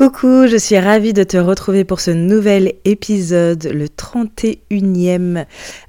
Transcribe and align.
Coucou, 0.00 0.46
je 0.46 0.56
suis 0.56 0.78
ravie 0.78 1.12
de 1.12 1.24
te 1.24 1.36
retrouver 1.36 1.84
pour 1.84 2.00
ce 2.00 2.10
nouvel 2.10 2.72
épisode, 2.86 3.64
le 3.64 3.84
31e, 3.84 5.44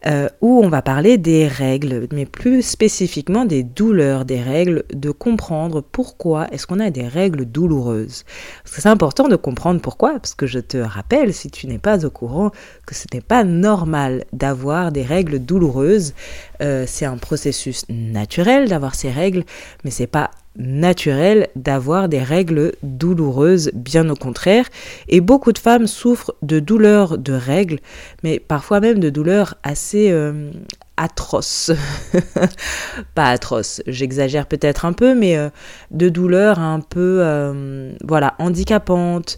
euh, 0.06 0.28
où 0.42 0.62
on 0.62 0.68
va 0.68 0.82
parler 0.82 1.18
des 1.18 1.48
règles, 1.48 2.10
mais 2.12 2.26
plus 2.26 2.62
spécifiquement 2.62 3.46
des 3.46 3.64
douleurs 3.64 4.26
des 4.26 4.42
règles, 4.42 4.84
de 4.94 5.12
comprendre 5.12 5.80
pourquoi 5.80 6.50
est-ce 6.52 6.68
qu'on 6.68 6.82
a 6.82 6.90
des 6.90 7.08
règles 7.08 7.46
douloureuses. 7.46 8.26
c'est 8.66 8.86
important 8.86 9.30
de 9.30 9.38
comprendre 9.38 9.80
pourquoi, 9.80 10.16
parce 10.16 10.36
que 10.36 10.46
je 10.46 10.60
te 10.60 10.76
rappelle, 10.76 11.34
si 11.34 11.50
tu 11.50 11.68
n'es 11.68 11.80
pas 11.80 12.06
au 12.06 12.10
courant, 12.10 12.52
que 12.86 12.96
ce 12.96 13.06
n'est 13.14 13.22
pas 13.22 13.46
normal 13.46 14.26
d'avoir 14.34 14.92
des 14.92 15.04
règles 15.04 15.40
douloureuses. 15.40 16.14
Euh, 16.62 16.84
c'est 16.86 17.06
un 17.06 17.16
processus 17.16 17.86
naturel 17.88 18.68
d'avoir 18.68 18.94
ces 18.94 19.10
règles, 19.10 19.46
mais 19.86 19.90
c'est 19.90 20.06
pas 20.06 20.32
naturel 20.58 21.48
d'avoir 21.56 22.10
des 22.10 22.22
règles 22.22 22.74
douloureuses, 22.84 23.72
bien 23.74 24.10
au 24.10 24.16
contraire. 24.16 24.66
Et 25.08 25.22
beaucoup 25.22 25.52
de 25.52 25.58
femmes 25.58 25.88
souffrent 25.88 26.34
de 26.42 26.60
douleurs 26.60 27.18
de 27.18 27.34
règles, 27.34 27.80
mais 28.24 28.40
parfois 28.40 28.80
même 28.80 29.00
de 29.00 29.10
douleurs 29.10 29.56
assez 29.64 30.12
euh, 30.12 30.52
atroces. 30.98 31.72
Pas 33.16 33.30
atroces, 33.30 33.82
j'exagère 33.88 34.46
peut-être 34.46 34.86
un 34.86 34.94
peu, 34.94 35.16
mais 35.16 35.38
euh, 35.38 35.50
de 35.92 36.10
douleurs 36.10 36.60
un 36.60 36.82
peu, 36.82 37.20
euh, 37.22 37.94
voilà, 38.04 38.36
handicapantes. 38.40 39.38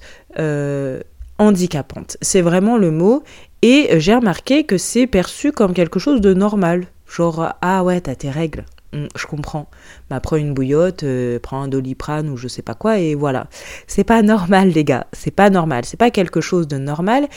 handicapantes, 1.37 2.17
c'est 2.21 2.41
vraiment 2.41 2.77
le 2.77 2.91
mot. 2.91 3.23
Et 3.61 3.97
j'ai 3.99 4.13
remarqué 4.13 4.65
que 4.65 4.77
c'est 4.77 5.07
perçu 5.07 5.53
comme 5.53 5.73
quelque 5.73 5.99
chose 5.99 6.19
de 6.19 6.33
normal. 6.33 6.85
Genre, 7.07 7.53
ah 7.61 7.83
ouais, 7.83 8.01
t'as 8.01 8.15
tes 8.15 8.29
règles. 8.29 8.65
Mm, 8.93 9.07
je 9.15 9.25
comprends. 9.25 9.67
Mais 10.09 10.19
prends 10.19 10.35
une 10.35 10.53
bouillotte, 10.53 11.03
euh, 11.03 11.39
prends 11.41 11.63
un 11.63 11.67
doliprane 11.67 12.29
ou 12.29 12.37
je 12.37 12.47
sais 12.47 12.61
pas 12.61 12.75
quoi 12.75 12.99
et 12.99 13.15
voilà. 13.15 13.47
C'est 13.87 14.03
pas 14.03 14.21
normal 14.21 14.69
les 14.69 14.83
gars, 14.83 15.07
c'est 15.11 15.31
pas 15.31 15.49
normal, 15.49 15.83
c'est 15.85 15.97
pas 15.97 16.11
quelque 16.11 16.41
chose 16.41 16.67
de 16.67 16.77
normal 16.77 17.27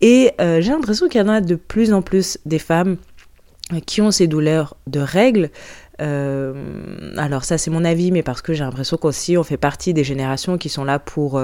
et 0.00 0.32
euh, 0.40 0.60
j'ai 0.60 0.70
l'impression 0.72 1.08
qu'il 1.08 1.20
y 1.20 1.24
en 1.24 1.28
a 1.28 1.40
de 1.40 1.54
plus 1.54 1.92
en 1.92 2.02
plus 2.02 2.38
des 2.44 2.58
femmes 2.58 2.96
qui 3.86 4.00
ont 4.00 4.10
ces 4.10 4.26
douleurs 4.28 4.76
de 4.86 5.00
règles. 5.00 5.50
Euh, 6.02 6.52
alors 7.16 7.44
ça 7.44 7.56
c'est 7.56 7.70
mon 7.70 7.82
avis, 7.82 8.12
mais 8.12 8.22
parce 8.22 8.42
que 8.42 8.52
j'ai 8.52 8.62
l'impression 8.62 8.98
qu'aussi 8.98 9.38
on 9.38 9.42
fait 9.42 9.56
partie 9.56 9.94
des 9.94 10.04
générations 10.04 10.58
qui 10.58 10.68
sont 10.68 10.84
là 10.84 10.98
pour 10.98 11.40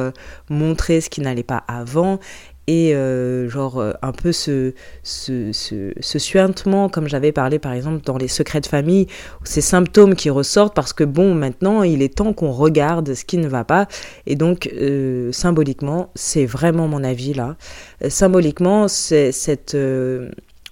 montrer 0.51 1.01
ce 1.01 1.09
qui 1.09 1.23
n'allait 1.23 1.43
pas 1.43 1.65
avant 1.67 2.19
et 2.67 2.95
euh, 2.95 3.49
genre 3.49 3.79
euh, 3.79 3.93
un 4.03 4.13
peu 4.13 4.31
ce, 4.33 4.73
ce, 5.03 5.51
ce, 5.53 6.19
suintement 6.19 6.89
comme 6.89 7.09
j'avais 7.09 7.33
parlé 7.33 7.59
par 7.59 7.73
exemple 7.73 8.03
dans 8.05 8.17
les 8.17 8.29
secrets 8.29 8.61
de 8.61 8.67
famille, 8.67 9.09
ces 9.43 9.61
symptômes 9.61 10.15
qui 10.15 10.31
ressortent 10.31 10.75
parce 10.75 10.93
que 10.93 11.05
bon 11.05 11.35
maintenant 11.35 11.83
il 11.83 12.03
est 12.03 12.15
temps 12.15 12.33
qu'on 12.33 12.53
regarde 12.53 13.15
ce 13.15 13.25
qui 13.25 13.39
ne 13.39 13.49
va 13.49 13.65
pas 13.65 13.89
et 14.27 14.37
donc 14.37 14.71
euh, 14.73 15.33
symboliquement 15.33 16.11
c'est 16.15 16.47
vraiment 16.47 16.87
mon 16.87 17.03
avis 17.03 17.35
là, 17.35 17.57
symboliquement 18.09 18.87
c'est 18.87 19.33
cette 19.33 19.77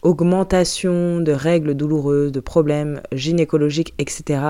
augmentation 0.02 1.20
de 1.20 1.32
règles 1.32 1.74
douloureuses, 1.74 2.32
de 2.32 2.40
problèmes 2.40 3.02
gynécologiques, 3.12 3.94
etc. 3.98 4.40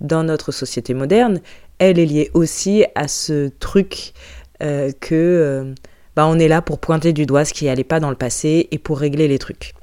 dans 0.00 0.22
notre 0.22 0.52
société 0.52 0.94
moderne, 0.94 1.40
elle 1.78 1.98
est 1.98 2.06
liée 2.06 2.30
aussi 2.34 2.84
à 2.94 3.08
ce 3.08 3.48
truc 3.58 4.12
que 4.60 5.74
bah, 6.16 6.26
on 6.26 6.38
est 6.38 6.48
là 6.48 6.62
pour 6.62 6.78
pointer 6.78 7.12
du 7.12 7.26
doigt 7.26 7.44
ce 7.44 7.52
qui 7.52 7.66
n'allait 7.66 7.84
pas 7.84 8.00
dans 8.00 8.10
le 8.10 8.16
passé 8.16 8.68
et 8.70 8.78
pour 8.78 8.98
régler 8.98 9.28
les 9.28 9.38
trucs. 9.38 9.74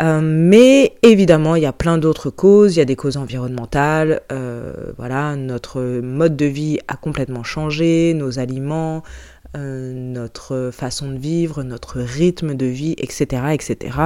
Euh, 0.00 0.20
mais 0.22 0.94
évidemment, 1.02 1.56
il 1.56 1.62
y 1.62 1.66
a 1.66 1.72
plein 1.72 1.98
d'autres 1.98 2.30
causes. 2.30 2.76
Il 2.76 2.78
y 2.78 2.82
a 2.82 2.86
des 2.86 2.96
causes 2.96 3.16
environnementales. 3.16 4.20
Euh, 4.30 4.92
voilà, 4.98 5.36
notre 5.36 5.80
mode 6.00 6.36
de 6.36 6.46
vie 6.46 6.78
a 6.88 6.96
complètement 6.96 7.44
changé, 7.44 8.12
nos 8.14 8.38
aliments, 8.38 9.02
euh, 9.56 9.92
notre 9.94 10.70
façon 10.72 11.10
de 11.10 11.18
vivre, 11.18 11.62
notre 11.62 12.00
rythme 12.00 12.54
de 12.54 12.66
vie, 12.66 12.94
etc., 12.98 13.42
etc. 13.52 13.96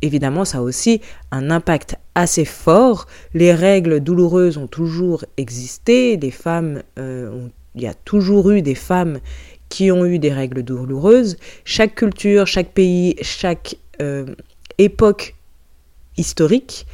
Évidemment, 0.00 0.44
ça 0.44 0.58
a 0.58 0.60
aussi 0.62 1.00
un 1.30 1.50
impact 1.50 1.96
assez 2.14 2.44
fort. 2.44 3.06
Les 3.34 3.52
règles 3.52 4.00
douloureuses 4.00 4.56
ont 4.56 4.68
toujours 4.68 5.24
existé. 5.36 6.16
Des 6.16 6.30
femmes, 6.30 6.82
il 6.96 7.82
y 7.82 7.86
a 7.86 7.94
toujours 7.94 8.50
eu 8.52 8.62
des 8.62 8.76
femmes 8.76 9.18
qui 9.68 9.90
ont 9.90 10.04
eu 10.04 10.18
des 10.18 10.32
règles 10.32 10.62
douloureuses. 10.62 11.36
Chaque 11.64 11.94
culture, 11.94 12.46
chaque 12.46 12.72
pays, 12.72 13.16
chaque 13.22 13.76
euh, 14.00 14.26
époque 14.78 15.34
historique 16.16 16.86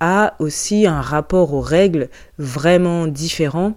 a 0.00 0.34
aussi 0.38 0.86
un 0.86 1.00
rapport 1.00 1.52
aux 1.54 1.60
règles 1.60 2.08
vraiment 2.38 3.06
différent 3.06 3.74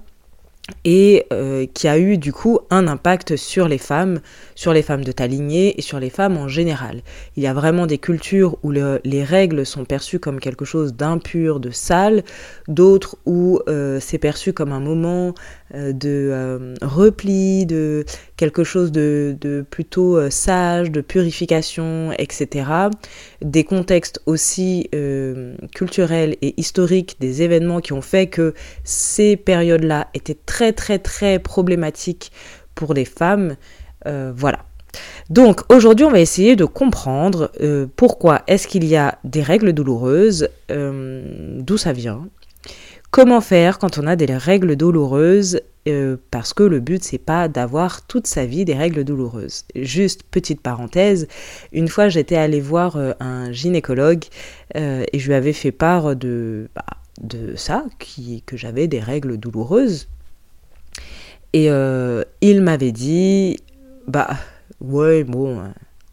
et 0.85 1.25
euh, 1.33 1.65
qui 1.73 1.87
a 1.87 1.97
eu 1.97 2.17
du 2.17 2.31
coup 2.31 2.59
un 2.69 2.87
impact 2.87 3.35
sur 3.35 3.67
les 3.67 3.77
femmes, 3.77 4.21
sur 4.55 4.73
les 4.73 4.81
femmes 4.81 5.03
de 5.03 5.11
ta 5.11 5.27
lignée 5.27 5.77
et 5.77 5.81
sur 5.81 5.99
les 5.99 6.09
femmes 6.09 6.37
en 6.37 6.47
général. 6.47 7.01
Il 7.35 7.43
y 7.43 7.47
a 7.47 7.53
vraiment 7.53 7.87
des 7.87 7.97
cultures 7.97 8.57
où 8.63 8.71
les 8.71 9.23
règles 9.23 9.65
sont 9.65 9.85
perçues 9.85 10.19
comme 10.19 10.39
quelque 10.39 10.65
chose 10.65 10.93
d'impur, 10.93 11.59
de 11.59 11.71
sale, 11.71 12.23
d'autres 12.67 13.17
où 13.25 13.59
euh, 13.67 13.99
c'est 13.99 14.17
perçu 14.17 14.53
comme 14.53 14.71
un 14.71 14.79
moment 14.79 15.33
de 15.73 16.75
repli, 16.81 17.65
de 17.65 18.05
quelque 18.37 18.63
chose 18.63 18.91
de, 18.91 19.35
de 19.39 19.65
plutôt 19.69 20.29
sage, 20.29 20.91
de 20.91 21.01
purification, 21.01 22.11
etc. 22.17 22.65
Des 23.41 23.63
contextes 23.63 24.21
aussi 24.25 24.89
culturels 25.73 26.35
et 26.41 26.59
historiques, 26.59 27.17
des 27.19 27.41
événements 27.41 27.79
qui 27.79 27.93
ont 27.93 28.01
fait 28.01 28.27
que 28.27 28.53
ces 28.83 29.37
périodes-là 29.37 30.07
étaient 30.13 30.37
très 30.45 30.73
très 30.73 30.99
très 30.99 31.39
problématique 31.39 32.31
pour 32.75 32.93
les 32.93 33.05
femmes. 33.05 33.55
Euh, 34.07 34.31
voilà. 34.35 34.59
Donc 35.29 35.61
aujourd'hui 35.71 36.05
on 36.05 36.11
va 36.11 36.19
essayer 36.19 36.55
de 36.55 36.65
comprendre 36.65 37.51
euh, 37.61 37.87
pourquoi 37.95 38.41
est-ce 38.47 38.67
qu'il 38.67 38.83
y 38.83 38.97
a 38.97 39.17
des 39.23 39.41
règles 39.41 39.71
douloureuses, 39.71 40.49
euh, 40.69 41.57
d'où 41.59 41.77
ça 41.77 41.93
vient, 41.93 42.27
comment 43.11 43.41
faire 43.41 43.77
quand 43.79 43.97
on 43.97 44.07
a 44.07 44.15
des 44.15 44.25
règles 44.25 44.75
douloureuses, 44.75 45.61
parce 46.31 46.53
que 46.53 46.63
le 46.63 46.79
but 46.79 47.03
c'est 47.03 47.17
pas 47.17 47.47
d'avoir 47.47 48.05
toute 48.05 48.27
sa 48.27 48.45
vie 48.45 48.65
des 48.65 48.75
règles 48.75 49.03
douloureuses. 49.03 49.65
Juste 49.75 50.23
petite 50.23 50.61
parenthèse, 50.61 51.27
une 51.71 51.87
fois 51.87 52.09
j'étais 52.09 52.37
allée 52.37 52.61
voir 52.61 52.97
un 53.19 53.51
gynécologue 53.51 54.23
et 54.75 55.19
je 55.19 55.27
lui 55.27 55.33
avais 55.33 55.53
fait 55.53 55.71
part 55.71 56.15
de, 56.15 56.69
bah, 56.75 56.85
ça, 57.55 57.85
que 58.45 58.57
j'avais 58.57 58.87
des 58.87 58.99
règles 58.99 59.37
douloureuses 59.37 60.07
et 61.53 61.69
euh, 61.69 62.23
il 62.39 62.61
m'avait 62.61 62.93
dit, 62.93 63.59
bah 64.07 64.29
ouais, 64.79 65.23
bon, 65.23 65.59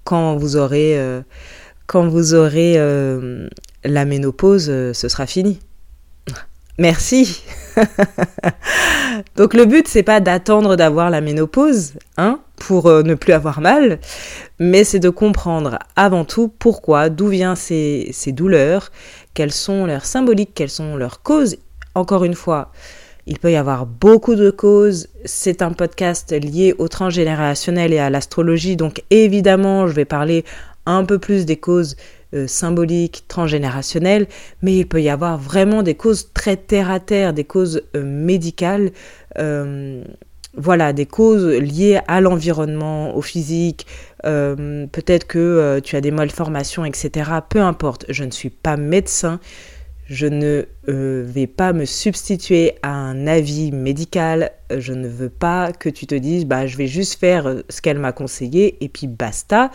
quand 0.04 0.36
vous 0.36 0.56
aurez, 0.56 0.98
euh, 0.98 1.20
quand 1.86 2.08
vous 2.08 2.34
aurez 2.34 2.74
euh, 2.76 3.48
la 3.84 4.04
ménopause, 4.04 4.66
ce 4.66 5.08
sera 5.08 5.26
fini. 5.26 5.60
Merci. 6.78 7.42
Donc 9.36 9.54
le 9.54 9.64
but 9.64 9.88
c'est 9.88 10.02
pas 10.02 10.20
d'attendre 10.20 10.76
d'avoir 10.76 11.10
la 11.10 11.20
ménopause, 11.20 11.94
hein, 12.16 12.40
pour 12.56 12.88
ne 12.88 13.14
plus 13.14 13.32
avoir 13.32 13.60
mal, 13.60 13.98
mais 14.60 14.84
c'est 14.84 15.00
de 15.00 15.10
comprendre 15.10 15.78
avant 15.96 16.24
tout 16.24 16.48
pourquoi, 16.48 17.08
d'où 17.08 17.28
viennent 17.28 17.56
ces, 17.56 18.10
ces 18.12 18.32
douleurs, 18.32 18.90
quelles 19.34 19.52
sont 19.52 19.86
leurs 19.86 20.04
symboliques, 20.04 20.52
quelles 20.54 20.70
sont 20.70 20.96
leurs 20.96 21.22
causes. 21.22 21.56
Encore 21.94 22.24
une 22.24 22.34
fois, 22.34 22.70
il 23.26 23.38
peut 23.38 23.52
y 23.52 23.56
avoir 23.56 23.84
beaucoup 23.84 24.36
de 24.36 24.50
causes. 24.50 25.08
C'est 25.24 25.62
un 25.62 25.72
podcast 25.72 26.32
lié 26.32 26.74
au 26.78 26.88
transgénérationnel 26.88 27.92
et 27.92 27.98
à 27.98 28.08
l'astrologie, 28.08 28.76
donc 28.76 29.02
évidemment, 29.10 29.86
je 29.86 29.92
vais 29.92 30.04
parler 30.04 30.44
un 30.86 31.04
peu 31.04 31.18
plus 31.18 31.44
des 31.44 31.56
causes 31.56 31.96
euh, 32.34 32.46
symboliques, 32.46 33.24
transgénérationnelles, 33.28 34.26
mais 34.62 34.76
il 34.76 34.86
peut 34.86 35.02
y 35.02 35.08
avoir 35.08 35.38
vraiment 35.38 35.82
des 35.82 35.94
causes 35.94 36.32
très 36.32 36.56
terre 36.56 36.90
à 36.90 37.00
terre, 37.00 37.32
des 37.32 37.44
causes 37.44 37.82
euh, 37.96 38.04
médicales, 38.04 38.92
voilà, 40.54 40.92
des 40.92 41.06
causes 41.06 41.46
liées 41.46 42.00
à 42.08 42.20
l'environnement, 42.20 43.14
au 43.14 43.22
physique, 43.22 43.86
peut-être 44.24 45.28
que 45.28 45.80
tu 45.84 45.94
as 45.94 46.00
des 46.00 46.10
malformations, 46.10 46.84
etc. 46.84 47.30
Peu 47.48 47.60
importe, 47.60 48.06
je 48.08 48.24
ne 48.24 48.32
suis 48.32 48.50
pas 48.50 48.76
médecin, 48.76 49.38
je 50.08 50.26
ne 50.26 50.64
euh, 50.88 51.22
vais 51.26 51.46
pas 51.46 51.74
me 51.74 51.84
substituer 51.84 52.76
à 52.82 52.90
un 52.90 53.26
avis 53.26 53.72
médical. 53.72 54.52
Je 54.74 54.94
ne 54.94 55.06
veux 55.06 55.28
pas 55.28 55.72
que 55.72 55.90
tu 55.90 56.06
te 56.06 56.14
dises, 56.14 56.46
bah, 56.46 56.66
je 56.66 56.78
vais 56.78 56.86
juste 56.86 57.20
faire 57.20 57.46
euh, 57.46 57.60
ce 57.68 57.82
qu'elle 57.82 57.98
m'a 57.98 58.12
conseillé 58.12 58.82
et 58.82 58.88
puis 58.88 59.06
basta. 59.06 59.70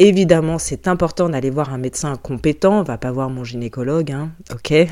Évidemment, 0.00 0.58
c'est 0.58 0.88
important 0.88 1.28
d'aller 1.28 1.50
voir 1.50 1.72
un 1.72 1.78
médecin 1.78 2.16
compétent. 2.16 2.80
On 2.80 2.82
va 2.82 2.98
pas 2.98 3.12
voir 3.12 3.30
mon 3.30 3.44
gynécologue, 3.44 4.10
hein, 4.10 4.32
ok 4.52 4.72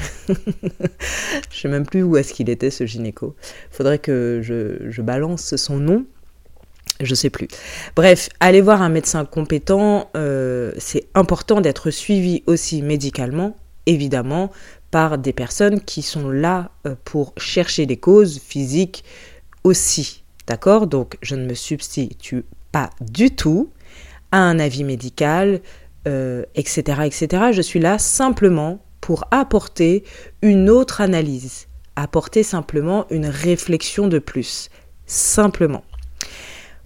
Je 1.51 1.61
sais 1.61 1.69
même 1.69 1.87
plus 1.87 2.05
où 2.05 2.17
est-ce 2.17 2.33
qu'il 2.33 2.49
était 2.49 2.71
ce 2.71 2.87
gynéco. 2.87 3.35
Faudrait 3.73 3.99
que 3.99 4.41
je, 4.43 5.03
balance 5.03 5.57
son 5.57 5.79
nom. 5.79 6.05
Je 7.01 7.15
sais 7.17 7.31
plus. 7.31 7.49
Bref, 7.97 8.29
aller 8.39 8.61
voir 8.61 8.81
un 8.81 8.91
médecin 8.91 9.25
compétent, 9.25 10.09
euh, 10.17 10.73
c'est 10.79 11.07
important 11.15 11.61
d'être 11.61 11.91
suivi 11.91 12.45
aussi 12.47 12.81
médicalement 12.81 13.57
évidemment 13.87 14.53
par 14.93 15.19
des 15.19 15.33
personnes 15.33 15.81
qui 15.81 16.03
sont 16.03 16.31
là 16.31 16.71
euh, 16.87 16.95
pour 17.05 17.33
chercher 17.37 17.87
les 17.87 17.97
causes 17.97 18.39
physiques 18.39 19.05
aussi. 19.65 20.23
D'accord? 20.47 20.87
Donc 20.87 21.19
je 21.23 21.35
ne 21.35 21.47
me 21.47 21.55
substitue 21.55 22.45
pas 22.71 22.91
du 23.01 23.35
tout 23.35 23.71
un 24.33 24.59
avis 24.59 24.85
médical, 24.85 25.61
etc., 26.05 26.83
euh, 26.99 27.03
etc. 27.05 27.45
Je 27.53 27.63
suis 27.63 27.79
là 27.79 27.99
simplement 27.99 28.85
pour 29.01 29.25
apporter 29.31 30.05
une 30.43 30.71
autre 30.71 31.01
analyse, 31.01 31.69
apporter 31.97 32.43
simplement 32.43 33.07
une 33.11 33.27
réflexion 33.27 34.09
de 34.09 34.19
plus. 34.19 34.71
Simplement. 35.07 35.83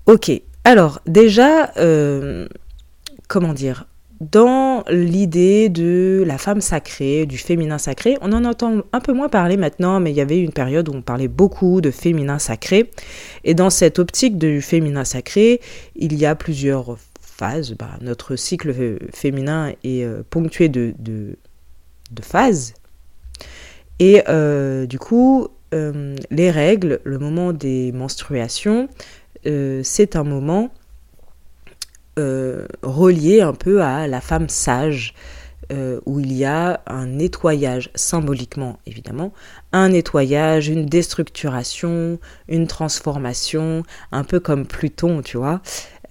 Ok, 0.07 0.31
alors 0.65 1.01
déjà, 1.07 1.73
euh, 1.77 2.49
comment 3.29 3.53
dire 3.53 3.87
dans 4.21 4.83
l'idée 4.89 5.69
de 5.69 6.25
la 6.27 6.39
femme 6.39 6.63
sacrée, 6.63 7.27
du 7.27 7.37
féminin 7.37 7.77
sacré, 7.77 8.17
on 8.23 8.33
en 8.33 8.47
entend 8.47 8.81
un 8.93 9.01
peu 9.01 9.13
moins 9.13 9.29
parler 9.29 9.59
maintenant, 9.59 10.01
mais 10.01 10.11
il 10.11 10.17
y 10.17 10.23
avait 10.23 10.41
une 10.41 10.53
période 10.53 10.89
où 10.89 10.93
on 10.95 11.03
parlait 11.03 11.29
beaucoup 11.29 11.83
de 11.83 11.91
féminin 11.91 12.39
sacré. 12.39 12.91
Et 13.45 13.53
dans 13.53 13.69
cette 13.69 13.99
optique 13.99 14.39
du 14.39 14.63
féminin 14.63 15.05
sacré, 15.05 15.61
il 15.97 16.15
y 16.15 16.25
a 16.25 16.35
plusieurs 16.35 16.97
phases. 17.37 17.75
Bah, 17.75 17.91
notre 18.01 18.37
cycle 18.37 18.99
féminin 19.13 19.73
est 19.85 20.05
euh, 20.05 20.23
ponctué 20.29 20.69
de, 20.69 20.95
de, 20.99 21.37
phases. 22.23 22.75
Et 23.99 24.23
euh, 24.29 24.87
du 24.87 24.99
coup, 24.99 25.49
euh, 25.75 26.17
les 26.31 26.51
règles, 26.51 27.01
le 27.05 27.19
moment 27.19 27.53
des 27.53 27.93
menstruations, 27.93 28.89
c'est 29.85 30.17
un 30.17 30.25
moment 30.25 30.71
relié 32.17 33.43
un 33.43 33.53
peu 33.53 33.81
à 33.81 34.09
la 34.09 34.21
femme 34.21 34.49
sage, 34.49 35.15
où 35.71 36.19
il 36.19 36.33
y 36.33 36.45
a 36.45 36.81
un 36.89 37.07
nettoyage, 37.07 37.91
symboliquement 37.95 38.81
évidemment, 38.87 39.33
un 39.71 39.91
nettoyage, 39.91 40.69
une 40.69 40.87
déstructuration, 40.87 42.19
une 42.49 42.67
transformation, 42.67 43.85
un 44.11 44.25
peu 44.25 44.41
comme 44.41 44.67
Pluton, 44.67 45.23
tu 45.23 45.37
vois. 45.37 45.61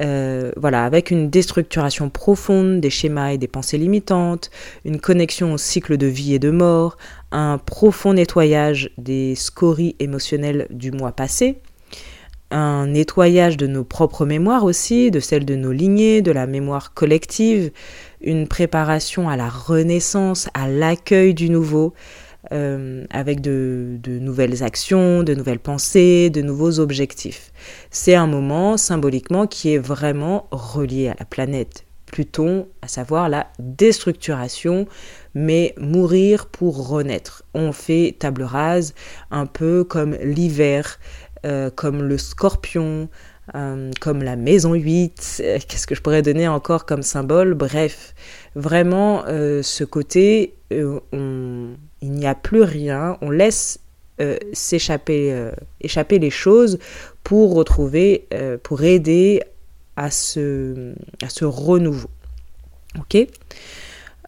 Euh, 0.02 0.52
voilà, 0.58 0.84
avec 0.84 1.10
une 1.10 1.30
déstructuration 1.30 2.10
profonde 2.10 2.82
des 2.82 2.90
schémas 2.90 3.32
et 3.32 3.38
des 3.38 3.48
pensées 3.48 3.78
limitantes, 3.78 4.50
une 4.84 5.00
connexion 5.00 5.54
au 5.54 5.58
cycle 5.58 5.98
de 5.98 6.08
vie 6.08 6.34
et 6.34 6.40
de 6.40 6.52
mort, 6.52 6.98
un 7.32 7.58
profond 7.58 8.14
nettoyage 8.14 8.90
des 8.98 9.36
scories 9.36 9.96
émotionnelles 10.00 10.68
du 10.70 10.92
mois 10.92 11.14
passé, 11.14 11.60
un 12.52 12.88
nettoyage 12.88 13.58
de 13.58 13.68
nos 13.68 13.84
propres 13.84 14.26
mémoires 14.26 14.66
aussi, 14.66 15.12
de 15.12 15.20
celles 15.20 15.46
de 15.46 15.56
nos 15.56 15.72
lignées, 15.72 16.22
de 16.22 16.32
la 16.32 16.46
mémoire 16.46 16.94
collective, 16.94 17.72
une 18.22 18.48
préparation 18.48 19.30
à 19.30 19.38
la 19.38 19.50
renaissance, 19.50 20.50
à 20.54 20.68
l'accueil 20.68 21.34
du 21.34 21.50
nouveau, 21.50 21.94
euh, 22.52 23.06
avec 23.10 23.42
de, 23.42 24.00
nouvelles 24.06 24.64
actions, 24.64 25.24
de 25.24 25.34
nouvelles 25.34 25.60
pensées, 25.60 26.30
de 26.30 26.42
nouveaux 26.42 26.80
objectifs. 26.80 27.52
C'est 27.92 28.16
un 28.16 28.28
moment 28.28 28.78
symboliquement 28.78 29.48
qui 29.48 29.74
est 29.74 29.78
vraiment 29.78 30.48
relié 30.52 31.10
à 31.10 31.16
la 31.20 31.26
planète 31.26 31.86
Pluton, 32.06 32.68
à 32.82 32.88
savoir 32.88 33.30
la 33.30 33.48
déstructuration, 33.60 34.88
mais 35.34 35.74
mourir 35.78 36.46
pour 36.46 36.88
renaître. 36.88 37.44
On 37.54 37.72
fait 37.72 38.16
table 38.18 38.44
rase, 38.44 38.94
un 39.32 39.48
peu 39.48 39.84
comme 39.84 40.16
l'hiver 40.22 41.00
euh, 41.46 41.70
comme 41.70 42.02
le 42.02 42.18
scorpion, 42.18 43.08
euh, 43.54 43.92
comme 44.02 44.24
la 44.24 44.36
maison 44.36 44.74
8, 44.74 45.42
euh, 45.42 45.60
qu'est-ce 45.68 45.86
que 45.86 45.94
je 45.94 46.02
pourrais 46.02 46.24
donner 46.24 46.48
encore 46.48 46.88
comme 46.88 47.04
symbole? 47.04 47.54
Bref, 47.54 48.16
vraiment 48.56 49.24
ce 49.28 49.84
côté, 49.84 50.56
il 52.06 52.12
n'y 52.12 52.28
a 52.28 52.36
plus 52.36 52.62
rien, 52.62 53.18
on 53.22 53.32
laisse 53.32 53.80
s'échapper 54.54 55.50
échapper 55.82 56.20
les 56.20 56.30
choses 56.30 56.80
pour 57.24 57.54
retrouver, 57.54 58.28
pour 58.64 58.84
aider 58.84 59.42
à 59.96 60.12
ce, 60.12 60.94
à 61.22 61.30
ce 61.30 61.46
renouveau. 61.46 62.10
Ok? 63.00 63.18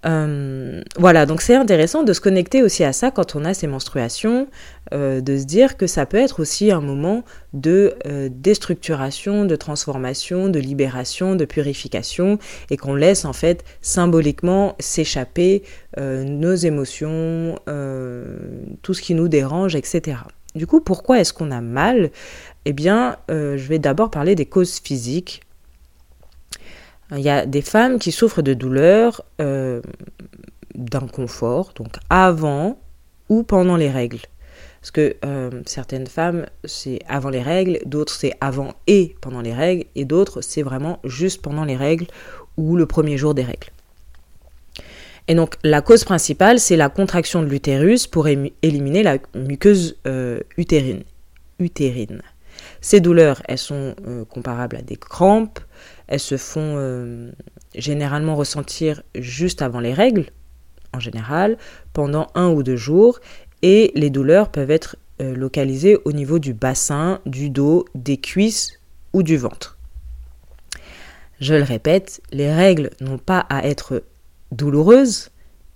Euh, 0.06 0.82
voilà, 0.98 1.26
donc 1.26 1.42
c'est 1.42 1.56
intéressant 1.56 2.04
de 2.04 2.14
se 2.14 2.22
connecter 2.22 2.62
aussi 2.64 2.84
à 2.84 2.94
ça 2.94 3.12
quand 3.12 3.36
on 3.36 3.46
a 3.46 3.54
ces 3.54 3.68
menstruations, 3.68 4.48
euh, 4.94 5.22
de 5.22 5.38
se 5.38 5.46
dire 5.46 5.78
que 5.78 5.88
ça 5.88 6.06
peut 6.06 6.18
être 6.18 6.40
aussi 6.40 6.72
un 6.72 6.82
moment 6.82 7.24
de 7.54 7.96
euh, 8.06 8.30
déstructuration, 8.32 9.46
de 9.46 9.56
transformation, 9.56 10.50
de 10.50 10.60
libération, 10.60 11.36
de 11.36 11.46
purification, 11.46 12.38
et 12.70 12.78
qu'on 12.78 12.96
laisse 12.96 13.26
en 13.26 13.34
fait 13.34 13.64
symboliquement 13.82 14.76
s'échapper 14.80 15.64
nos 16.00 16.54
émotions, 16.54 17.56
tout 18.84 18.94
ce 18.94 19.02
qui 19.02 19.16
nous 19.16 19.28
dérange, 19.28 19.76
etc. 19.76 20.18
Du 20.54 20.68
coup, 20.68 20.80
pourquoi 20.80 21.20
est-ce 21.20 21.34
qu'on 21.34 21.50
a 21.50 21.60
mal? 21.60 22.12
Eh 22.66 22.74
bien, 22.74 23.18
je 23.30 23.68
vais 23.68 23.80
d'abord 23.80 24.12
parler 24.12 24.36
des 24.36 24.46
causes 24.46 24.80
physiques 24.80 25.42
il 27.12 27.19
y 27.21 27.30
a 27.30 27.45
des 27.45 27.62
femmes 27.62 28.00
qui 28.00 28.12
souffrent 28.12 28.42
de 28.42 28.54
douleurs, 28.54 29.24
euh, 29.39 29.81
d'inconfort, 30.75 31.71
donc 31.75 31.94
avant 32.09 32.77
ou 33.29 33.43
pendant 33.43 33.77
les 33.77 33.89
règles. 33.89 34.20
Parce 34.82 34.91
que 34.91 35.15
euh, 35.25 35.62
certaines 35.65 36.08
femmes, 36.08 36.46
c'est 36.65 37.00
avant 37.08 37.29
les 37.29 37.41
règles, 37.41 37.79
d'autres 37.86 38.13
c'est 38.13 38.34
avant 38.41 38.74
et 38.88 39.15
pendant 39.22 39.41
les 39.41 39.53
règles, 39.53 39.86
et 39.96 40.05
d'autres 40.05 40.41
c'est 40.41 40.62
vraiment 40.62 41.00
juste 41.03 41.41
pendant 41.41 41.65
les 41.65 41.75
règles 41.75 42.08
ou 42.58 42.75
le 42.75 42.86
premier 42.86 43.17
jour 43.17 43.34
des 43.34 43.43
règles. 43.43 43.70
Et 45.29 45.36
donc 45.36 45.55
la 45.63 45.82
cause 45.82 46.03
principale, 46.03 46.60
c'est 46.60 46.77
la 46.77 46.89
contraction 46.89 47.41
de 47.41 47.48
l'utérus 47.48 48.08
pour 48.08 48.27
éliminer 48.27 49.03
la 49.03 49.17
muqueuse 49.36 49.98
euh, 50.08 50.39
utérine. 50.58 51.03
utérine. 51.60 52.22
Ces 52.79 53.01
douleurs, 53.01 53.41
elles 53.48 53.58
sont 53.58 53.96
comparables 54.29 54.77
à 54.77 54.82
des 54.82 54.96
crampes, 54.96 55.60
elles 56.08 56.20
se 56.20 56.38
font 56.38 56.76
euh, 56.78 57.32
généralement 57.76 58.36
ressentir 58.36 59.04
juste 59.16 59.62
avant 59.62 59.80
les 59.80 59.94
règles, 59.94 60.28
en 60.94 61.00
général, 61.00 61.58
pendant 61.94 62.28
un 62.36 62.50
ou 62.50 62.64
deux 62.64 62.78
jours, 62.78 63.20
et 63.62 63.92
les 63.96 64.10
douleurs 64.10 64.50
peuvent 64.50 64.72
être 64.72 64.98
euh, 65.22 65.36
localisées 65.36 65.98
au 66.06 66.12
niveau 66.12 66.40
du 66.40 66.54
bassin, 66.54 67.20
du 67.26 67.50
dos, 67.50 67.86
des 67.96 68.18
cuisses 68.18 68.80
ou 69.14 69.24
du 69.24 69.38
ventre. 69.38 69.78
Je 71.40 71.54
le 71.54 71.64
répète, 71.64 72.22
les 72.32 72.52
règles 72.52 72.90
n'ont 73.00 73.18
pas 73.18 73.40
à 73.50 73.68
être 73.68 74.04
douloureuses, 74.52 75.30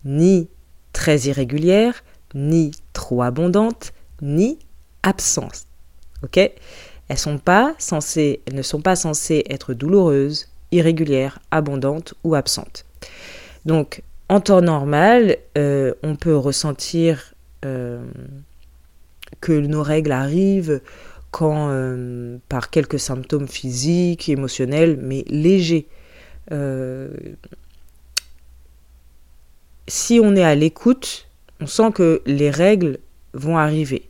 ni 0.05 0.49
très 0.93 1.19
irrégulières, 1.19 2.03
ni 2.33 2.71
trop 2.93 3.21
abondantes, 3.21 3.93
ni 4.21 4.59
absentes. 5.03 5.65
Ok? 6.23 6.39
Elles, 7.11 8.39
ne 8.53 8.61
sont 8.61 8.81
pas 8.81 8.95
censées 8.95 9.43
être 9.49 9.73
douloureuses, 9.73 10.47
irrégulières, 10.71 11.39
abondantes 11.51 12.13
ou 12.23 12.35
absentes. 12.35 12.85
Donc, 13.65 14.03
en 14.29 14.39
temps 14.39 14.61
normal, 14.61 15.37
euh, 15.57 15.93
on 16.03 16.15
peut 16.15 16.35
ressentir 16.35 17.33
euh, 17.65 18.03
que 19.41 19.51
nos 19.51 19.83
règles 19.83 20.13
arrivent 20.13 20.81
quand, 21.31 21.67
euh, 21.69 22.37
par 22.47 22.69
quelques 22.69 22.99
symptômes 22.99 23.47
physiques, 23.47 24.29
émotionnels, 24.29 24.97
mais 25.01 25.25
légers. 25.27 25.87
si 29.87 30.19
on 30.23 30.35
est 30.35 30.43
à 30.43 30.55
l'écoute, 30.55 31.27
on 31.59 31.67
sent 31.67 31.91
que 31.93 32.21
les 32.25 32.49
règles 32.49 32.99
vont 33.33 33.57
arriver. 33.57 34.09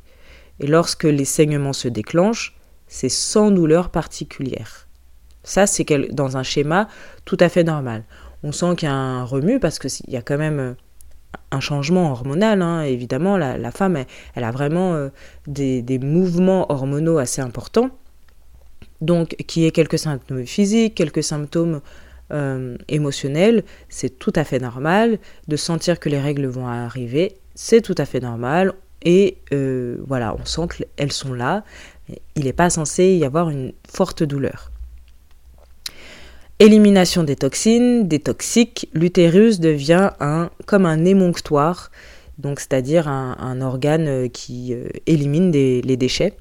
Et 0.60 0.68
lorsque 0.68 1.06
les 1.06 1.26
saignements 1.26 1.74
se 1.74 1.88
déclenchent, 1.88 2.56
c'est 2.92 3.10
sans 3.10 3.50
douleur 3.50 3.90
particulière. 3.90 4.88
Ça, 5.44 5.66
c'est 5.66 5.86
dans 6.14 6.38
un 6.38 6.44
schéma 6.44 6.88
tout 7.26 7.38
à 7.40 7.50
fait 7.50 7.64
normal. 7.64 8.04
on 8.44 8.52
sent 8.52 8.76
qu'il 8.76 8.88
y 8.88 8.92
a 8.92 8.96
un 8.96 9.24
remue 9.24 9.60
parce 9.60 9.80
qu'il 9.80 10.14
y 10.14 10.18
a 10.18 10.22
quand 10.22 10.38
même 10.38 10.76
un 11.52 11.60
changement 11.60 12.12
hormonal, 12.12 12.62
hein. 12.62 12.82
évidemment, 12.82 13.38
la, 13.38 13.72
femme, 13.72 14.04
elle, 14.36 14.44
a 14.44 14.52
vraiment 14.52 15.10
des, 15.48 15.82
des, 15.82 16.00
mouvements 16.00 16.72
hormonaux 16.72 17.18
assez 17.18 17.42
importants. 17.42 17.90
Donc, 19.00 19.36
qui 19.48 19.66
ait 19.66 19.72
quelques 19.72 19.98
symptômes 19.98 20.46
physiques, 20.46 20.96
quelques 20.96 21.24
symptômes 21.24 21.82
euh, 22.32 22.78
émotionnels, 22.88 23.64
c'est 23.90 24.20
tout 24.20 24.34
à 24.36 24.44
fait 24.44 24.60
normal. 24.60 25.20
De 25.48 25.56
sentir 25.56 26.00
que 26.00 26.08
les 26.08 26.20
règles 26.20 26.46
vont 26.46 26.68
arriver, 26.68 27.36
c'est 27.56 27.82
tout 27.82 27.96
à 27.98 28.06
fait 28.06 28.20
normal. 28.20 28.74
Et 29.04 29.38
euh, 29.52 29.98
voilà, 30.08 30.36
on 30.40 30.46
sent 30.46 30.68
qu'elles 30.68 31.12
sont 31.12 31.34
là. 31.34 31.64
Il 32.36 32.46
n'est 32.46 32.54
pas 32.54 32.70
censé 32.70 33.16
y 33.16 33.26
avoir 33.26 33.50
une 33.50 33.74
forte 33.88 34.24
douleur. 34.24 34.72
Élimination 36.60 37.24
des 37.24 37.36
toxines, 37.36 38.08
des 38.08 38.20
toxiques, 38.20 38.88
l'utérus 38.94 39.60
devient 39.60 40.12
un, 40.20 40.52
comme 40.66 40.86
un 40.86 41.06
émonctoire 41.06 41.90
donc 42.42 42.60
c'est-à-dire 42.60 43.08
un, 43.08 43.62
organe 43.62 44.08
euh, 44.08 44.28
qui 44.28 44.74
euh, 44.74 44.88
élimine 45.06 45.52
les 45.52 45.98
déchets. 45.98 46.34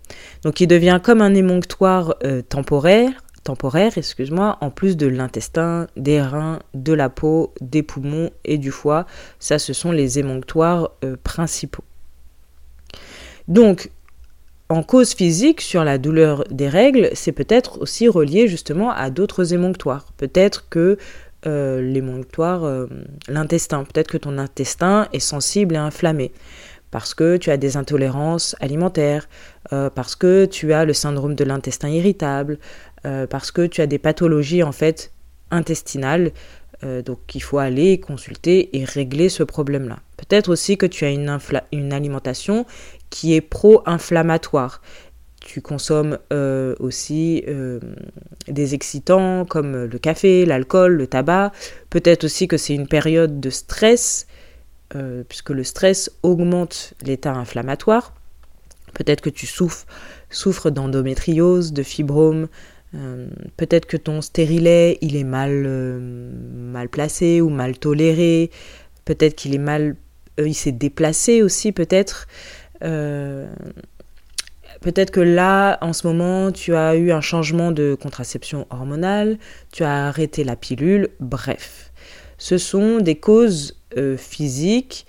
Donc 0.43 0.61
il 0.61 0.67
devient 0.67 1.01
comme 1.03 1.21
un 1.21 1.35
émonctoire 1.35 2.17
euh, 2.25 2.43
temporaire, 2.43 3.13
temporaire, 3.45 3.97
excuse-moi, 3.97 4.59
en 4.61 4.71
plus 4.71 4.97
de 4.97 5.07
l'intestin, 5.07 5.87
des 5.97 6.21
reins, 6.21 6.61
de 6.75 6.93
la 6.93 7.09
peau, 7.09 7.55
des 7.61 7.83
poumons 7.83 8.31
et 8.45 8.59
du 8.59 8.71
foie. 8.71 9.07
Ça, 9.39 9.59
ce 9.59 9.73
sont 9.73 9.93
les 9.93 10.19
émonctoires 10.19 10.91
principaux. 11.23 11.85
Donc, 13.49 13.91
en 14.71 14.85
cause 14.85 15.15
physique 15.15 15.61
sur 15.61 15.83
la 15.83 15.99
douleur 15.99 16.45
des 16.51 16.69
règles, 16.69 17.11
c'est 17.13 17.33
peut-être 17.33 17.81
aussi 17.81 18.07
relié 18.09 18.47
justement 18.47 18.91
à 18.93 19.11
d'autres 19.11 19.53
émonctoires. 19.53 20.07
Peut-être 20.17 20.69
que 20.71 20.97
euh, 21.45 21.83
l'émonctoire, 21.83 22.65
euh, 22.65 22.87
l'intestin. 23.27 23.83
Peut-être 23.83 24.11
que 24.11 24.17
ton 24.17 24.39
intestin 24.39 25.09
est 25.13 25.21
sensible 25.21 25.75
et 25.75 25.79
inflammé 25.79 26.33
parce 26.93 27.15
que 27.15 27.37
tu 27.37 27.51
as 27.51 27.57
des 27.57 27.77
intolérances 27.77 28.57
alimentaires, 28.61 29.29
euh, 29.73 29.91
parce 29.91 30.17
que 30.17 30.45
tu 30.45 30.73
as 30.73 30.85
le 30.85 30.93
syndrome 30.93 31.35
de 31.35 31.45
l'intestin 31.45 31.89
irritable, 31.89 32.59
parce 33.31 33.51
que 33.51 33.67
tu 33.67 33.81
as 33.81 33.87
des 33.87 33.99
pathologies 33.99 34.63
en 34.63 34.73
fait 34.73 35.11
intestinales. 35.51 36.33
donc 36.83 37.35
il 37.35 37.41
faut 37.41 37.59
aller 37.59 37.99
consulter 37.99 38.77
et 38.77 38.85
régler 38.85 39.31
ce 39.31 39.43
problème-là. 39.43 40.01
Peut-être 40.19 40.51
aussi 40.51 40.77
que 40.77 40.85
tu 40.85 41.07
as 41.07 41.11
une, 41.11 41.39
une 41.73 41.93
alimentation 41.95 42.67
qui 43.11 43.35
est 43.35 43.41
pro-inflammatoire 43.41 44.81
tu 45.41 45.63
consommes 45.63 46.19
euh, 46.33 46.75
aussi 46.79 47.43
euh, 47.49 47.81
des 48.47 48.75
excitants 48.75 49.45
comme 49.45 49.85
le 49.85 49.99
café, 49.99 50.45
l'alcool, 50.45 50.93
le 50.93 51.07
tabac. 51.07 51.53
Peut-être 51.89 52.25
aussi 52.25 52.47
que 52.47 52.57
c'est 52.57 52.75
une 52.75 52.87
période 52.87 53.41
de 53.41 53.51
stress, 53.51 54.27
euh, 54.95 55.25
puisque 55.29 55.51
le 55.51 55.65
stress 55.65 56.11
augmente 56.23 56.95
l'état 57.03 57.33
inflammatoire. 57.33 58.15
Peut-être 58.95 59.23
que 59.23 59.31
tu 59.31 59.47
souffres, 59.47 60.71
d'endométriose, 60.71 61.73
de 61.73 61.83
fibrome. 61.83 62.49
peut-être 63.57 63.87
que 63.87 63.97
ton 63.97 64.21
stérilet, 64.21 64.99
il 65.01 65.17
est 65.17 65.25
mal, 65.25 65.65
mal 65.65 66.89
placé 66.89 67.41
ou 67.41 67.49
mal 67.51 67.79
toléré. 67.79 68.51
Peut-être 69.05 69.37
qu'il 69.37 69.55
est 69.55 69.59
mal... 69.59 69.97
il 70.39 70.55
s'est 70.55 70.73
déplacé 70.73 71.43
aussi, 71.43 71.71
peut-être. 71.71 72.27
Peut-être 74.81 75.11
que 75.11 75.21
là, 75.21 75.79
en 75.83 75.93
ce 75.93 76.07
moment, 76.07 76.53
tu 76.53 76.75
as 76.75 76.97
eu 76.97 77.13
un 77.13 77.21
changement 77.21 77.71
de 77.71 77.97
contraception 78.01 78.67
hormonale, 78.71 79.39
tu 79.73 79.85
as 79.85 80.07
arrêté 80.07 80.43
la 80.43 80.57
pilule, 80.57 81.11
bref. 81.21 81.93
Ce 82.39 82.57
sont 82.57 82.99
des 82.99 83.17
causes 83.17 83.77
euh, 83.99 84.17
physiques 84.17 85.07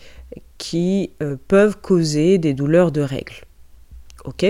qui 0.58 1.12
euh, 1.22 1.38
peuvent 1.48 1.78
causer 1.78 2.38
des 2.38 2.54
douleurs 2.54 2.92
de 2.92 3.02
règles. 3.02 3.46
Ok? 4.26 4.46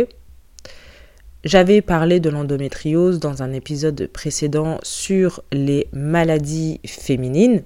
J'avais 1.43 1.81
parlé 1.81 2.19
de 2.19 2.29
l'endométriose 2.29 3.19
dans 3.19 3.43
un 3.43 3.53
épisode 3.53 4.07
précédent 4.07 4.79
sur 4.81 5.43
les 5.51 5.87
maladies 5.93 6.79
féminines. 6.85 7.63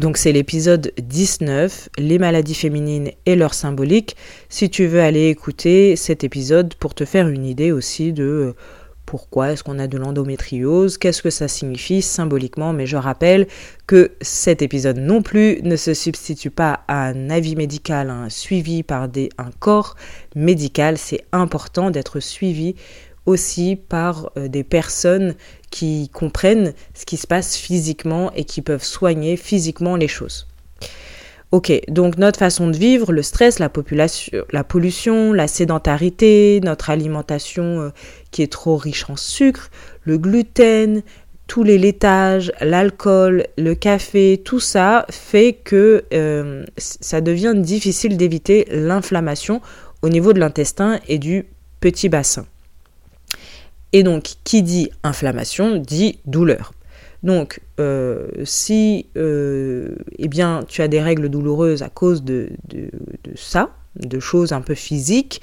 Donc 0.00 0.16
c'est 0.16 0.32
l'épisode 0.32 0.92
19, 0.96 1.90
les 1.98 2.18
maladies 2.18 2.54
féminines 2.54 3.10
et 3.26 3.36
leur 3.36 3.52
symbolique. 3.52 4.16
Si 4.48 4.70
tu 4.70 4.86
veux 4.86 5.02
aller 5.02 5.28
écouter 5.28 5.94
cet 5.94 6.24
épisode 6.24 6.72
pour 6.72 6.94
te 6.94 7.04
faire 7.04 7.28
une 7.28 7.44
idée 7.44 7.70
aussi 7.70 8.14
de 8.14 8.24
euh, 8.24 8.52
pourquoi 9.04 9.52
est-ce 9.52 9.62
qu'on 9.62 9.78
a 9.78 9.88
de 9.88 9.98
l'endométriose, 9.98 10.96
qu'est-ce 10.96 11.20
que 11.20 11.28
ça 11.28 11.48
signifie 11.48 12.00
symboliquement, 12.00 12.72
mais 12.72 12.86
je 12.86 12.96
rappelle 12.96 13.46
que 13.86 14.12
cet 14.22 14.62
épisode 14.62 14.96
non 14.96 15.20
plus 15.20 15.60
ne 15.64 15.76
se 15.76 15.92
substitue 15.92 16.50
pas 16.50 16.80
à 16.88 17.08
un 17.08 17.28
avis 17.28 17.54
médical, 17.54 18.08
un 18.08 18.30
suivi 18.30 18.82
par 18.82 19.06
des, 19.06 19.28
un 19.36 19.50
corps 19.58 19.96
médical. 20.34 20.96
C'est 20.96 21.26
important 21.32 21.90
d'être 21.90 22.20
suivi 22.20 22.74
aussi 23.26 23.76
par 23.76 24.30
euh, 24.36 24.48
des 24.48 24.64
personnes 24.64 25.34
qui 25.70 26.08
comprennent 26.12 26.74
ce 26.94 27.04
qui 27.04 27.16
se 27.16 27.26
passe 27.26 27.56
physiquement 27.56 28.32
et 28.34 28.44
qui 28.44 28.62
peuvent 28.62 28.84
soigner 28.84 29.36
physiquement 29.36 29.96
les 29.96 30.08
choses. 30.08 30.46
Ok, 31.52 31.72
donc 31.88 32.16
notre 32.16 32.38
façon 32.38 32.68
de 32.68 32.76
vivre, 32.76 33.12
le 33.12 33.22
stress, 33.22 33.58
la, 33.58 33.70
la 34.52 34.64
pollution, 34.64 35.32
la 35.32 35.48
sédentarité, 35.48 36.60
notre 36.62 36.90
alimentation 36.90 37.80
euh, 37.80 37.90
qui 38.30 38.42
est 38.42 38.52
trop 38.52 38.76
riche 38.76 39.10
en 39.10 39.16
sucre, 39.16 39.70
le 40.04 40.16
gluten, 40.16 41.02
tous 41.48 41.64
les 41.64 41.78
laitages, 41.78 42.52
l'alcool, 42.60 43.48
le 43.58 43.74
café, 43.74 44.40
tout 44.44 44.60
ça 44.60 45.04
fait 45.10 45.54
que 45.54 46.04
euh, 46.14 46.64
ça 46.76 47.20
devient 47.20 47.54
difficile 47.56 48.16
d'éviter 48.16 48.68
l'inflammation 48.70 49.60
au 50.02 50.08
niveau 50.08 50.32
de 50.32 50.38
l'intestin 50.38 51.00
et 51.08 51.18
du 51.18 51.46
petit 51.80 52.08
bassin. 52.08 52.46
Et 53.92 54.02
donc, 54.02 54.34
qui 54.44 54.62
dit 54.62 54.90
inflammation 55.02 55.76
dit 55.76 56.18
douleur. 56.26 56.72
Donc, 57.22 57.60
euh, 57.78 58.28
si 58.44 59.06
euh, 59.16 59.94
eh 60.18 60.28
bien, 60.28 60.64
tu 60.66 60.82
as 60.82 60.88
des 60.88 61.00
règles 61.00 61.28
douloureuses 61.28 61.82
à 61.82 61.88
cause 61.88 62.24
de, 62.24 62.50
ça, 63.34 63.70
de 63.96 64.20
choses 64.20 64.52
un 64.52 64.62
peu 64.62 64.74
physiques, 64.74 65.42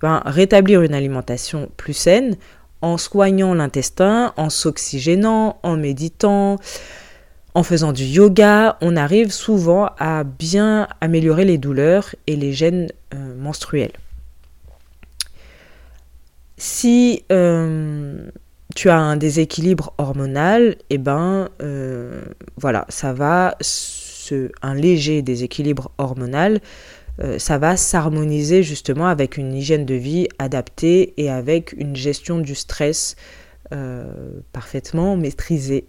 ben, 0.00 0.22
rétablir 0.24 0.82
une 0.82 0.94
alimentation 0.94 1.68
plus 1.76 1.92
saine 1.92 2.36
en 2.80 2.96
soignant 2.96 3.54
l'intestin, 3.54 4.32
en 4.36 4.50
s'oxygénant, 4.50 5.58
en 5.62 5.76
méditant, 5.76 6.56
en 7.54 7.62
faisant 7.64 7.92
du 7.92 8.04
yoga, 8.04 8.78
on 8.80 8.96
arrive 8.96 9.32
souvent 9.32 9.90
à 9.98 10.22
bien 10.22 10.86
améliorer 11.00 11.44
les 11.44 11.58
douleurs 11.58 12.14
et 12.26 12.36
les 12.36 12.52
gènes 12.52 12.88
euh, 13.14 13.34
menstruels. 13.36 13.92
Si 16.58 17.24
euh, 17.30 18.28
tu 18.74 18.90
as 18.90 18.98
un 18.98 19.16
déséquilibre 19.16 19.94
hormonal, 19.96 20.74
eh 20.90 20.98
ben 20.98 21.50
euh, 21.62 22.20
voilà, 22.56 22.84
ça 22.88 23.12
va 23.12 23.56
un 24.60 24.74
léger 24.74 25.22
déséquilibre 25.22 25.90
hormonal, 25.96 26.60
euh, 27.22 27.38
ça 27.38 27.58
va 27.58 27.76
s'harmoniser 27.76 28.62
justement 28.62 29.06
avec 29.06 29.38
une 29.38 29.54
hygiène 29.54 29.86
de 29.86 29.94
vie 29.94 30.28
adaptée 30.40 31.14
et 31.16 31.30
avec 31.30 31.74
une 31.78 31.96
gestion 31.96 32.38
du 32.40 32.54
stress 32.54 33.16
parfaitement 34.52 35.16
maîtrisée. 35.16 35.84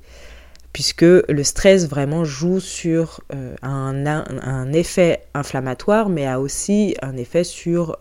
Puisque 0.73 1.01
le 1.01 1.43
stress 1.43 1.87
vraiment 1.87 2.25
joue 2.25 2.59
sur 2.59 3.21
un, 3.61 4.05
un, 4.05 4.73
effet 4.73 5.21
inflammatoire, 5.33 6.09
mais 6.09 6.27
a 6.27 6.41
aussi 6.41 6.95
un 7.01 7.15
effet 7.15 7.45
sur 7.45 7.97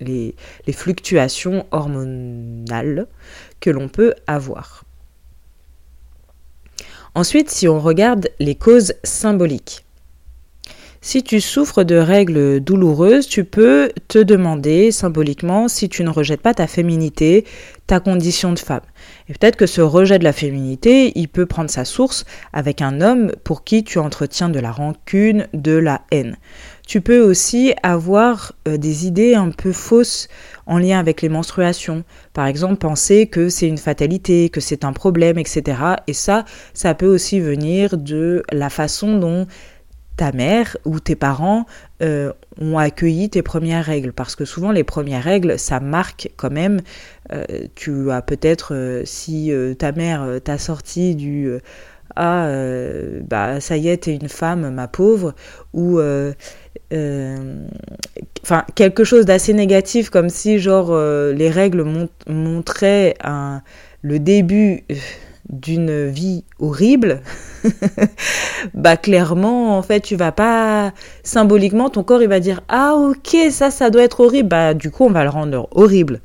les, 0.00 0.34
fluctuations 0.72 1.66
hormonales 1.70 3.06
que 3.60 3.70
l'on 3.70 3.88
peut 3.88 4.14
avoir. 4.26 4.84
Ensuite, 7.14 7.50
si 7.50 7.66
on 7.68 7.80
regarde 7.80 8.28
les 8.38 8.54
causes 8.54 8.94
symboliques. 9.02 9.84
Si 11.02 11.22
tu 11.22 11.40
souffres 11.40 11.82
de 11.82 11.96
règles 11.96 12.60
douloureuses, 12.60 13.26
tu 13.26 13.44
peux 13.44 13.90
te 14.08 14.18
demander 14.18 14.92
symboliquement 14.92 15.66
si 15.66 15.88
tu 15.88 16.04
ne 16.04 16.10
rejettes 16.10 16.42
pas 16.42 16.52
ta 16.52 16.66
féminité, 16.66 17.46
ta 17.86 18.00
condition 18.00 18.52
de 18.52 18.58
femme. 18.58 18.82
Et 19.28 19.32
peut-être 19.32 19.56
que 19.56 19.66
ce 19.66 19.80
rejet 19.80 20.18
de 20.18 20.24
la 20.24 20.34
féminité, 20.34 21.12
il 21.18 21.28
peut 21.28 21.46
prendre 21.46 21.70
sa 21.70 21.86
source 21.86 22.26
avec 22.52 22.82
un 22.82 23.00
homme 23.00 23.32
pour 23.44 23.64
qui 23.64 23.82
tu 23.82 23.98
entretiens 23.98 24.50
de 24.50 24.60
la 24.60 24.72
rancune, 24.72 25.48
de 25.54 25.72
la 25.72 26.02
haine. 26.10 26.36
Tu 26.90 27.00
peux 27.00 27.20
aussi 27.20 27.72
avoir 27.84 28.52
euh, 28.66 28.76
des 28.76 29.06
idées 29.06 29.36
un 29.36 29.50
peu 29.50 29.70
fausses 29.70 30.26
en 30.66 30.76
lien 30.76 30.98
avec 30.98 31.22
les 31.22 31.28
menstruations. 31.28 32.02
Par 32.32 32.48
exemple, 32.48 32.78
penser 32.78 33.28
que 33.28 33.48
c'est 33.48 33.68
une 33.68 33.78
fatalité, 33.78 34.48
que 34.48 34.60
c'est 34.60 34.84
un 34.84 34.92
problème, 34.92 35.38
etc. 35.38 35.78
Et 36.08 36.14
ça, 36.14 36.44
ça 36.74 36.96
peut 36.96 37.06
aussi 37.06 37.38
venir 37.38 37.96
de 37.96 38.42
la 38.50 38.70
façon 38.70 39.18
dont 39.18 39.46
ta 40.16 40.32
mère 40.32 40.76
ou 40.84 40.98
tes 40.98 41.14
parents 41.14 41.64
euh, 42.02 42.32
ont 42.60 42.76
accueilli 42.76 43.30
tes 43.30 43.42
premières 43.42 43.84
règles. 43.84 44.12
Parce 44.12 44.34
que 44.34 44.44
souvent, 44.44 44.72
les 44.72 44.82
premières 44.82 45.22
règles, 45.22 45.60
ça 45.60 45.78
marque 45.78 46.32
quand 46.36 46.50
même. 46.50 46.80
Euh, 47.32 47.44
tu 47.76 48.10
as 48.10 48.20
peut-être, 48.20 49.02
si 49.04 49.52
ta 49.78 49.92
mère 49.92 50.40
t'a 50.42 50.58
sorti 50.58 51.14
du 51.14 51.52
ah 52.16 52.48
bah 53.28 53.60
ça 53.60 53.76
y 53.76 53.88
est 53.88 54.04
t'es 54.04 54.14
une 54.14 54.28
femme 54.28 54.70
ma 54.70 54.88
pauvre 54.88 55.34
ou 55.72 56.00
enfin 58.42 58.64
quelque 58.74 59.04
chose 59.04 59.24
d'assez 59.24 59.52
négatif 59.52 60.10
comme 60.10 60.28
si 60.28 60.58
genre 60.58 60.96
les 60.96 61.50
règles 61.50 61.84
montraient 62.26 63.14
un, 63.22 63.62
le 64.02 64.18
début 64.18 64.84
d'une 65.50 66.06
vie 66.06 66.44
horrible, 66.60 67.22
bah 68.74 68.96
clairement 68.96 69.76
en 69.76 69.82
fait 69.82 70.00
tu 70.00 70.14
vas 70.14 70.30
pas 70.30 70.92
symboliquement 71.24 71.90
ton 71.90 72.04
corps 72.04 72.22
il 72.22 72.28
va 72.28 72.38
dire 72.38 72.60
ah 72.68 72.94
ok 72.94 73.36
ça 73.50 73.70
ça 73.70 73.90
doit 73.90 74.02
être 74.02 74.20
horrible 74.20 74.48
bah 74.48 74.74
du 74.74 74.90
coup 74.90 75.04
on 75.04 75.10
va 75.10 75.24
le 75.24 75.30
rendre 75.30 75.68
horrible. 75.72 76.20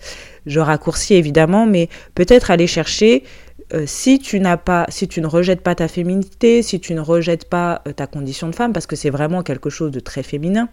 Je 0.46 0.60
raccourcis 0.60 1.15
évidemment 1.15 1.65
mais 1.65 1.89
peut-être 2.13 2.51
aller 2.51 2.68
chercher 2.68 3.24
euh, 3.75 3.84
si 3.86 4.20
tu 4.20 4.39
n'as 4.39 4.58
pas 4.58 4.86
si 4.89 5.08
tu 5.08 5.22
ne 5.22 5.27
rejettes 5.27 5.62
pas 5.62 5.75
ta 5.75 5.88
féminité, 5.88 6.62
si 6.62 6.79
tu 6.79 6.94
ne 6.94 7.01
rejettes 7.01 7.50
pas 7.50 7.82
euh, 7.88 7.91
ta 7.91 8.08
condition 8.08 8.48
de 8.48 8.55
femme 8.55 8.74
parce 8.74 8.88
que 8.88 8.96
c'est 8.96 9.10
vraiment 9.10 9.44
quelque 9.44 9.70
chose 9.70 9.91
de 9.91 10.00
très 10.00 10.24
féminin 10.24 10.70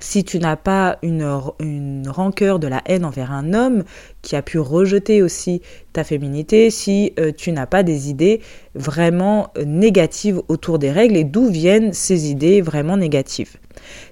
si 0.00 0.24
tu 0.24 0.38
n'as 0.38 0.56
pas 0.56 0.98
une, 1.02 1.26
une 1.60 2.08
rancœur 2.08 2.58
de 2.58 2.66
la 2.66 2.82
haine 2.86 3.04
envers 3.04 3.32
un 3.32 3.54
homme 3.54 3.84
qui 4.20 4.36
a 4.36 4.42
pu 4.42 4.58
rejeter 4.58 5.22
aussi 5.22 5.62
ta 5.92 6.04
féminité, 6.04 6.70
si 6.70 7.12
euh, 7.18 7.32
tu 7.34 7.52
n'as 7.52 7.66
pas 7.66 7.82
des 7.82 8.10
idées 8.10 8.40
vraiment 8.74 9.50
négatives 9.64 10.42
autour 10.48 10.78
des 10.78 10.90
règles 10.90 11.16
et 11.16 11.24
d'où 11.24 11.48
viennent 11.48 11.92
ces 11.92 12.30
idées 12.30 12.60
vraiment 12.60 12.96
négatives? 12.96 13.56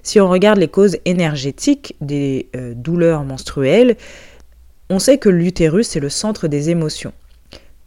Si 0.03 0.19
on 0.19 0.29
regarde 0.29 0.57
les 0.57 0.67
causes 0.67 0.97
énergétiques 1.05 1.95
des 2.01 2.49
douleurs 2.75 3.23
menstruelles, 3.23 3.97
on 4.89 4.99
sait 4.99 5.17
que 5.17 5.29
l'utérus 5.29 5.95
est 5.95 5.99
le 6.01 6.09
centre 6.09 6.47
des 6.47 6.69
émotions. 6.69 7.13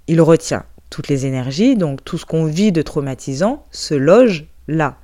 Il 0.07 0.21
retient 0.21 0.65
toutes 0.91 1.09
les 1.09 1.27
énergies, 1.27 1.77
donc 1.77 2.05
tout 2.05 2.19
ce 2.19 2.25
qu'on 2.25 2.45
vit 2.45 2.73
de 2.73 2.83
traumatisant 2.83 3.67
se 3.71 3.95
loge 3.95 4.47
là. 4.69 4.99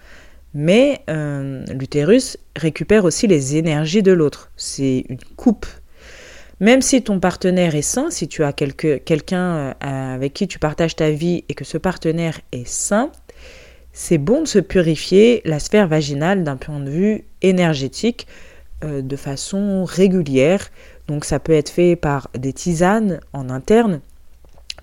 Mais 0.54 1.02
euh, 1.08 1.64
l'utérus 1.66 2.36
récupère 2.56 3.04
aussi 3.04 3.26
les 3.26 3.56
énergies 3.56 4.02
de 4.02 4.12
l'autre. 4.12 4.50
C'est 4.56 5.04
une 5.08 5.18
coupe. 5.36 5.66
Même 6.60 6.82
si 6.82 7.02
ton 7.02 7.20
partenaire 7.20 7.74
est 7.74 7.82
sain, 7.82 8.10
si 8.10 8.28
tu 8.28 8.44
as 8.44 8.52
quelqu'un 8.52 9.74
euh, 9.82 10.14
avec 10.14 10.34
qui 10.34 10.46
tu 10.46 10.58
partages 10.58 10.94
ta 10.94 11.10
vie 11.10 11.44
et 11.48 11.54
que 11.54 11.64
ce 11.64 11.78
partenaire 11.78 12.38
est 12.52 12.68
sain, 12.68 13.10
c'est 13.92 14.18
bon 14.18 14.42
de 14.42 14.46
se 14.46 14.58
purifier 14.58 15.40
la 15.44 15.58
sphère 15.58 15.88
vaginale 15.88 16.44
d'un 16.44 16.56
point 16.56 16.80
de 16.80 16.90
vue 16.90 17.24
énergétique 17.42 18.26
euh, 18.84 19.02
de 19.02 19.16
façon 19.16 19.84
régulière. 19.84 20.68
Donc 21.08 21.24
ça 21.24 21.40
peut 21.40 21.52
être 21.52 21.70
fait 21.70 21.96
par 21.96 22.28
des 22.38 22.52
tisanes 22.52 23.20
en 23.32 23.48
interne, 23.48 24.00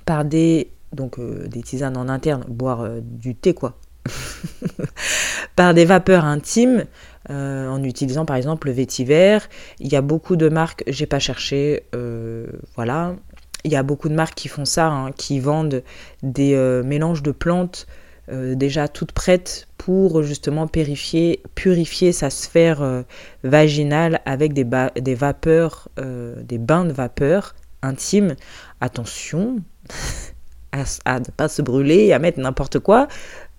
par 0.07 0.25
des 0.25 0.71
donc 0.93 1.19
des 1.19 1.61
tisanes 1.61 1.97
en 1.97 2.09
interne, 2.09 2.45
boire 2.47 2.87
du 3.01 3.35
thé 3.35 3.53
quoi, 3.53 3.77
par 5.55 5.73
des 5.73 5.85
vapeurs 5.85 6.25
intimes, 6.25 6.85
euh, 7.29 7.67
en 7.67 7.83
utilisant 7.83 8.25
par 8.25 8.35
exemple 8.35 8.67
le 8.67 8.73
vétiver. 8.73 9.39
Il 9.79 9.91
y 9.91 9.95
a 9.95 10.01
beaucoup 10.01 10.35
de 10.35 10.49
marques, 10.49 10.83
j'ai 10.87 11.05
pas 11.05 11.19
cherché, 11.19 11.83
euh, 11.95 12.47
voilà. 12.75 13.15
Il 13.63 13.71
y 13.71 13.75
a 13.75 13.83
beaucoup 13.83 14.07
de 14.07 14.13
marques 14.13 14.35
qui 14.35 14.47
font 14.47 14.65
ça, 14.65 14.87
hein, 14.87 15.11
qui 15.11 15.39
vendent 15.39 15.83
des 16.23 16.53
euh, 16.53 16.83
mélanges 16.83 17.23
de 17.23 17.31
plantes 17.31 17.87
déjà 18.29 18.89
toutes 18.89 19.13
prêtes 19.13 19.69
pour 19.77 20.21
justement 20.21 20.67
purifier, 20.67 21.41
purifier 21.55 22.11
sa 22.11 22.29
sphère 22.29 23.05
vaginale 23.45 24.19
avec 24.25 24.51
des, 24.51 24.65
des 24.99 25.15
vapeurs, 25.15 25.87
des 25.95 26.57
bains 26.57 26.83
de 26.83 26.91
vapeur 26.91 27.55
intimes. 27.81 28.35
Attention 28.81 29.57
à 31.05 31.19
ne 31.19 31.25
pas 31.35 31.47
se 31.47 31.61
brûler, 31.61 32.13
à 32.13 32.19
mettre 32.19 32.39
n'importe 32.39 32.79
quoi 32.79 33.07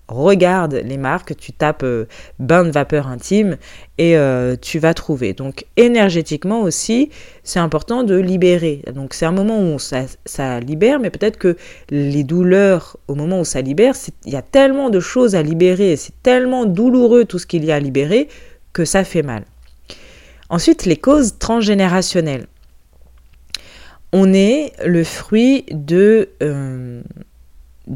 regarde 0.09 0.73
les 0.73 0.97
marques, 0.97 1.37
tu 1.37 1.53
tapes 1.53 1.83
euh, 1.83 2.05
bain 2.39 2.63
de 2.63 2.71
vapeur 2.71 3.07
intime 3.07 3.57
et 3.97 4.17
euh, 4.17 4.55
tu 4.59 4.79
vas 4.79 4.93
trouver. 4.93 5.33
Donc 5.33 5.65
énergétiquement 5.77 6.61
aussi, 6.61 7.09
c'est 7.43 7.59
important 7.59 8.03
de 8.03 8.15
libérer. 8.15 8.83
Donc 8.93 9.13
c'est 9.13 9.25
un 9.25 9.31
moment 9.31 9.61
où 9.61 9.79
ça, 9.79 10.01
ça 10.25 10.59
libère, 10.59 10.99
mais 10.99 11.09
peut-être 11.09 11.37
que 11.37 11.55
les 11.89 12.23
douleurs, 12.23 12.97
au 13.07 13.15
moment 13.15 13.41
où 13.41 13.45
ça 13.45 13.61
libère, 13.61 13.93
il 14.25 14.33
y 14.33 14.37
a 14.37 14.41
tellement 14.41 14.89
de 14.89 14.99
choses 14.99 15.35
à 15.35 15.43
libérer, 15.43 15.95
c'est 15.95 16.21
tellement 16.23 16.65
douloureux 16.65 17.25
tout 17.25 17.39
ce 17.39 17.45
qu'il 17.45 17.63
y 17.63 17.71
a 17.71 17.75
à 17.75 17.79
libérer 17.79 18.27
que 18.73 18.85
ça 18.85 19.03
fait 19.03 19.23
mal. 19.23 19.45
Ensuite, 20.49 20.85
les 20.85 20.97
causes 20.97 21.37
transgénérationnelles. 21.37 22.47
On 24.11 24.33
est 24.33 24.73
le 24.85 25.03
fruit 25.03 25.65
de... 25.71 26.29
Euh, 26.41 27.01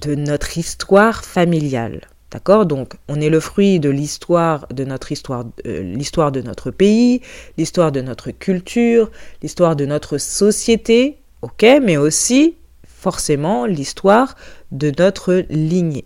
notre 0.05 0.57
histoire 0.57 1.23
familiale. 1.23 2.01
D'accord? 2.31 2.65
Donc, 2.65 2.95
on 3.07 3.21
est 3.21 3.29
le 3.29 3.39
fruit 3.39 3.79
de 3.79 3.89
l'histoire 3.89 4.67
de 4.69 4.83
notre 4.83 5.11
histoire, 5.11 5.45
euh, 5.67 5.83
l'histoire 5.83 6.31
de 6.31 6.41
notre 6.41 6.71
pays, 6.71 7.21
l'histoire 7.57 7.91
de 7.91 8.01
notre 8.01 8.31
culture, 8.31 9.11
l'histoire 9.43 9.75
de 9.75 9.85
notre 9.85 10.17
société, 10.17 11.19
ok, 11.43 11.63
mais 11.83 11.95
aussi 11.95 12.55
forcément 12.87 13.67
l'histoire 13.67 14.35
de 14.71 14.91
notre 14.97 15.45
lignée. 15.49 16.05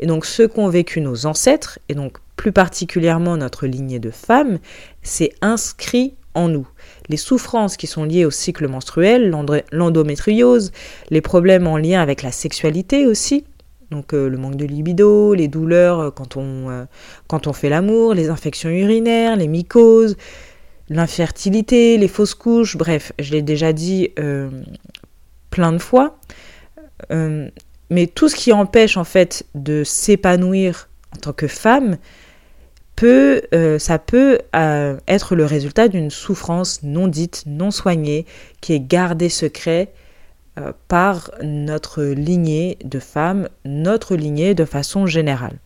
Et 0.00 0.06
donc, 0.06 0.24
ce 0.24 0.44
qu'ont 0.44 0.68
vécu 0.68 1.02
nos 1.02 1.26
ancêtres, 1.26 1.78
et 1.90 1.94
donc 1.94 2.18
plus 2.36 2.52
particulièrement 2.52 3.36
notre 3.36 3.66
lignée 3.66 3.98
de 3.98 4.10
femmes, 4.10 4.58
c'est 5.02 5.34
inscrit 5.42 6.14
en 6.36 6.48
nous. 6.48 6.68
Les 7.08 7.16
souffrances 7.16 7.76
qui 7.76 7.86
sont 7.86 8.04
liées 8.04 8.24
au 8.24 8.30
cycle 8.30 8.68
menstruel, 8.68 9.34
l'endométriose, 9.72 10.70
les 11.10 11.20
problèmes 11.20 11.66
en 11.66 11.76
lien 11.78 12.00
avec 12.00 12.22
la 12.22 12.30
sexualité 12.30 13.06
aussi, 13.06 13.44
donc 13.90 14.14
euh, 14.14 14.28
le 14.28 14.36
manque 14.36 14.56
de 14.56 14.64
libido, 14.64 15.34
les 15.34 15.48
douleurs 15.48 16.00
euh, 16.00 16.10
quand 16.10 16.36
on, 16.36 16.70
euh, 16.70 16.84
quand 17.28 17.46
on 17.46 17.52
fait 17.52 17.68
l'amour, 17.68 18.14
les 18.14 18.30
infections 18.30 18.70
urinaires, 18.70 19.36
les 19.36 19.48
mycoses, 19.48 20.16
l'infertilité, 20.88 21.96
les 21.96 22.08
fausses 22.08 22.34
couches, 22.34 22.76
bref, 22.76 23.12
je 23.18 23.32
l'ai 23.32 23.42
déjà 23.42 23.72
dit 23.72 24.10
plein 25.50 25.72
de 25.72 25.78
fois. 25.78 26.18
mais 27.10 28.06
tout 28.06 28.28
ce 28.28 28.36
qui 28.36 28.52
empêche 28.52 28.96
en 28.96 29.04
fait 29.04 29.46
de 29.54 29.82
s'épanouir 29.84 30.88
en 31.14 31.18
tant 31.18 31.32
que 31.32 31.48
femme, 31.48 31.96
euh, 33.02 33.78
ça 33.78 33.98
peut 33.98 34.38
euh, 34.54 34.96
être 35.06 35.34
le 35.34 35.44
résultat 35.44 35.88
d'une 35.88 36.10
souffrance 36.10 36.82
non 36.82 37.08
dite, 37.08 37.44
non 37.46 37.70
soignée, 37.70 38.26
qui 38.60 38.72
est 38.72 38.80
gardée 38.80 39.28
secret 39.28 39.92
euh, 40.58 40.72
par 40.88 41.30
notre 41.42 42.02
lignée 42.02 42.78
de 42.84 42.98
femmes, 42.98 43.48
notre 43.64 44.16
lignée 44.16 44.54
de 44.54 44.64
façon 44.64 45.06
générale. 45.06 45.58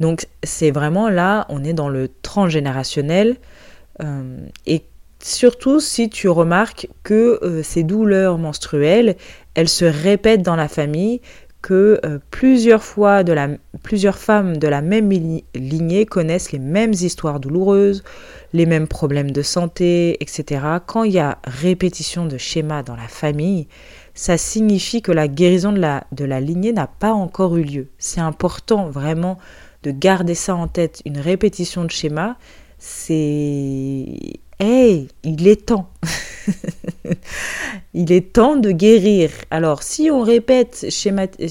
Donc 0.00 0.26
c'est 0.42 0.72
vraiment 0.72 1.08
là, 1.08 1.46
on 1.48 1.62
est 1.62 1.72
dans 1.72 1.88
le 1.88 2.10
transgénérationnel 2.22 3.36
et 4.66 4.82
surtout 5.22 5.78
si 5.78 6.10
tu 6.10 6.28
remarques 6.28 6.88
que 7.04 7.60
ces 7.62 7.84
douleurs 7.84 8.36
menstruelles, 8.36 9.14
elles 9.54 9.68
se 9.68 9.84
répètent 9.84 10.42
dans 10.42 10.56
la 10.56 10.66
famille, 10.66 11.20
que 11.64 11.98
euh, 12.04 12.18
plusieurs 12.30 12.84
fois 12.84 13.24
de 13.24 13.32
la, 13.32 13.48
plusieurs 13.82 14.18
femmes 14.18 14.58
de 14.58 14.68
la 14.68 14.82
même 14.82 15.10
lignée 15.54 16.04
connaissent 16.04 16.52
les 16.52 16.58
mêmes 16.58 16.92
histoires 16.92 17.40
douloureuses, 17.40 18.04
les 18.52 18.66
mêmes 18.66 18.86
problèmes 18.86 19.30
de 19.30 19.40
santé, 19.40 20.22
etc. 20.22 20.60
Quand 20.84 21.04
il 21.04 21.12
y 21.12 21.18
a 21.18 21.38
répétition 21.44 22.26
de 22.26 22.36
schémas 22.36 22.82
dans 22.82 22.96
la 22.96 23.08
famille, 23.08 23.66
ça 24.12 24.36
signifie 24.36 25.00
que 25.00 25.10
la 25.10 25.26
guérison 25.26 25.72
de 25.72 25.78
la, 25.78 26.04
de 26.12 26.26
la 26.26 26.38
lignée 26.38 26.74
n'a 26.74 26.86
pas 26.86 27.14
encore 27.14 27.56
eu 27.56 27.62
lieu. 27.62 27.88
C'est 27.96 28.20
important 28.20 28.90
vraiment 28.90 29.38
de 29.84 29.90
garder 29.90 30.34
ça 30.34 30.54
en 30.54 30.68
tête. 30.68 31.00
Une 31.06 31.18
répétition 31.18 31.86
de 31.86 31.90
schéma, 31.90 32.36
c'est 32.76 34.34
Hey, 34.60 35.08
il 35.24 35.48
est 35.48 35.66
temps. 35.66 35.90
il 37.94 38.12
est 38.12 38.32
temps 38.32 38.56
de 38.56 38.70
guérir. 38.70 39.30
Alors, 39.50 39.82
si 39.82 40.10
on 40.12 40.22
répète 40.22 40.86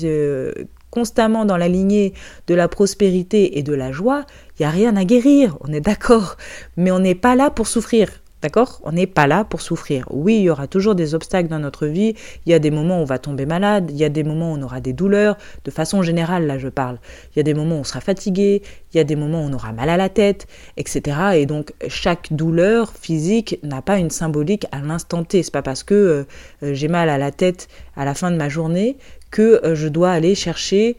euh, 0.03 0.53
constamment 0.89 1.43
dans 1.43 1.57
la 1.57 1.67
lignée 1.67 2.13
de 2.47 2.55
la 2.55 2.69
prospérité 2.69 3.57
et 3.57 3.63
de 3.63 3.73
la 3.73 3.91
joie, 3.91 4.25
il 4.57 4.61
n'y 4.61 4.65
a 4.65 4.69
rien 4.69 4.95
à 4.95 5.03
guérir, 5.03 5.57
on 5.61 5.73
est 5.73 5.81
d'accord. 5.81 6.37
Mais 6.77 6.91
on 6.91 6.99
n'est 6.99 7.15
pas 7.15 7.35
là 7.35 7.49
pour 7.49 7.67
souffrir. 7.67 8.22
D'accord? 8.43 8.81
On 8.83 8.91
n'est 8.91 9.07
pas 9.07 9.25
là 9.25 9.45
pour 9.45 9.61
souffrir. 9.61 10.05
Oui, 10.11 10.35
il 10.35 10.41
y 10.41 10.49
aura 10.49 10.67
toujours 10.67 10.95
des 10.95 11.15
obstacles 11.15 11.47
dans 11.47 11.59
notre 11.59 11.87
vie. 11.87 12.13
Il 12.45 12.51
y 12.51 12.53
a 12.53 12.59
des 12.59 12.71
moments 12.71 12.99
où 12.99 13.03
on 13.03 13.05
va 13.05 13.17
tomber 13.17 13.45
malade. 13.45 13.89
Il 13.89 13.95
y 13.95 14.03
a 14.03 14.09
des 14.09 14.25
moments 14.25 14.51
où 14.51 14.57
on 14.57 14.61
aura 14.61 14.81
des 14.81 14.91
douleurs. 14.91 15.37
De 15.63 15.71
façon 15.71 16.03
générale, 16.03 16.45
là, 16.45 16.57
je 16.57 16.67
parle. 16.67 16.99
Il 17.31 17.37
y 17.37 17.39
a 17.39 17.43
des 17.43 17.53
moments 17.53 17.77
où 17.77 17.79
on 17.79 17.83
sera 17.85 18.01
fatigué. 18.01 18.61
Il 18.93 18.97
y 18.97 18.99
a 18.99 19.05
des 19.05 19.15
moments 19.15 19.45
où 19.45 19.49
on 19.49 19.53
aura 19.53 19.71
mal 19.71 19.87
à 19.87 19.95
la 19.95 20.09
tête, 20.09 20.47
etc. 20.75 21.17
Et 21.35 21.45
donc, 21.45 21.71
chaque 21.87 22.33
douleur 22.33 22.91
physique 22.91 23.59
n'a 23.63 23.81
pas 23.81 23.97
une 23.97 24.09
symbolique 24.09 24.67
à 24.73 24.81
l'instant 24.81 25.23
T. 25.23 25.41
C'est 25.41 25.49
pas 25.49 25.61
parce 25.61 25.83
que 25.83 26.25
euh, 26.63 26.73
j'ai 26.73 26.89
mal 26.89 27.07
à 27.07 27.17
la 27.17 27.31
tête 27.31 27.69
à 27.95 28.03
la 28.03 28.13
fin 28.13 28.29
de 28.29 28.35
ma 28.35 28.49
journée 28.49 28.97
que 29.31 29.65
euh, 29.65 29.73
je 29.73 29.87
dois 29.87 30.11
aller 30.11 30.35
chercher 30.35 30.97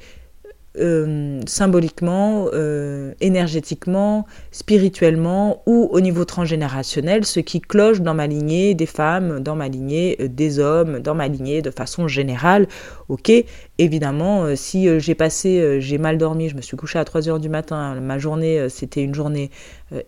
euh, 0.76 1.40
symboliquement, 1.46 2.48
euh, 2.52 3.12
énergétiquement, 3.20 4.26
spirituellement 4.50 5.62
ou 5.66 5.88
au 5.92 6.00
niveau 6.00 6.24
transgénérationnel, 6.24 7.24
ce 7.24 7.38
qui 7.38 7.60
cloche 7.60 8.00
dans 8.00 8.14
ma 8.14 8.26
lignée 8.26 8.74
des 8.74 8.86
femmes, 8.86 9.38
dans 9.38 9.54
ma 9.54 9.68
lignée 9.68 10.16
euh, 10.20 10.26
des 10.26 10.58
hommes, 10.58 10.98
dans 10.98 11.14
ma 11.14 11.28
lignée 11.28 11.62
de 11.62 11.70
façon 11.70 12.08
générale. 12.08 12.66
Ok, 13.08 13.30
évidemment, 13.78 14.56
si 14.56 14.88
j'ai 14.98 15.14
passé, 15.14 15.80
j'ai 15.80 15.98
mal 15.98 16.18
dormi, 16.18 16.48
je 16.48 16.56
me 16.56 16.62
suis 16.62 16.76
couchée 16.76 16.98
à 16.98 17.04
3 17.04 17.28
heures 17.28 17.38
du 17.38 17.48
matin, 17.48 18.00
ma 18.00 18.18
journée, 18.18 18.68
c'était 18.70 19.02
une 19.02 19.14
journée 19.14 19.50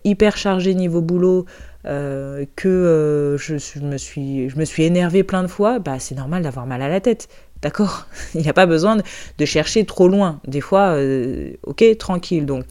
hyper 0.03 0.35
chargée 0.35 0.73
niveau 0.73 1.01
boulot, 1.01 1.45
que 1.83 3.35
je, 3.37 3.79
me 3.81 3.97
suis, 3.97 4.49
je 4.49 4.81
énervée 4.81 5.23
plein 5.23 5.43
de 5.43 5.47
fois, 5.47 5.77
bah, 5.77 5.99
c'est 5.99 6.15
normal 6.15 6.41
d'avoir 6.41 6.65
mal 6.65 6.81
à 6.81 6.89
la 6.89 6.99
tête. 6.99 7.27
D'accord 7.61 8.07
Il 8.35 8.41
n'y 8.41 8.49
a 8.49 8.53
pas 8.53 8.65
besoin 8.65 8.97
de, 9.37 9.45
chercher 9.45 9.85
trop 9.85 10.07
loin. 10.07 10.39
Des 10.47 10.61
fois, 10.61 10.95
euh, 10.95 11.53
ok, 11.63 11.83
tranquille. 11.97 12.45
Donc, 12.45 12.65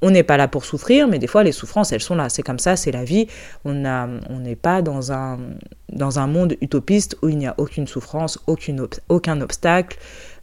on 0.00 0.10
n'est 0.10 0.22
pas 0.22 0.36
là 0.36 0.46
pour 0.46 0.64
souffrir, 0.64 1.08
mais 1.08 1.18
des 1.18 1.26
fois, 1.26 1.42
les 1.42 1.52
souffrances, 1.52 1.92
elles 1.92 2.00
sont 2.00 2.14
là. 2.14 2.28
C'est 2.28 2.42
comme 2.42 2.60
ça, 2.60 2.76
c'est 2.76 2.92
la 2.92 3.02
vie. 3.04 3.26
On 3.64 3.72
n'est 3.72 4.56
pas 4.56 4.80
dans 4.80 5.12
un, 5.12 5.38
dans 5.92 6.20
un 6.20 6.28
monde 6.28 6.54
utopiste 6.60 7.16
où 7.22 7.28
il 7.28 7.38
n'y 7.38 7.48
a 7.48 7.54
aucune 7.58 7.88
souffrance, 7.88 8.38
aucun 8.46 9.40
obstacle, 9.40 9.98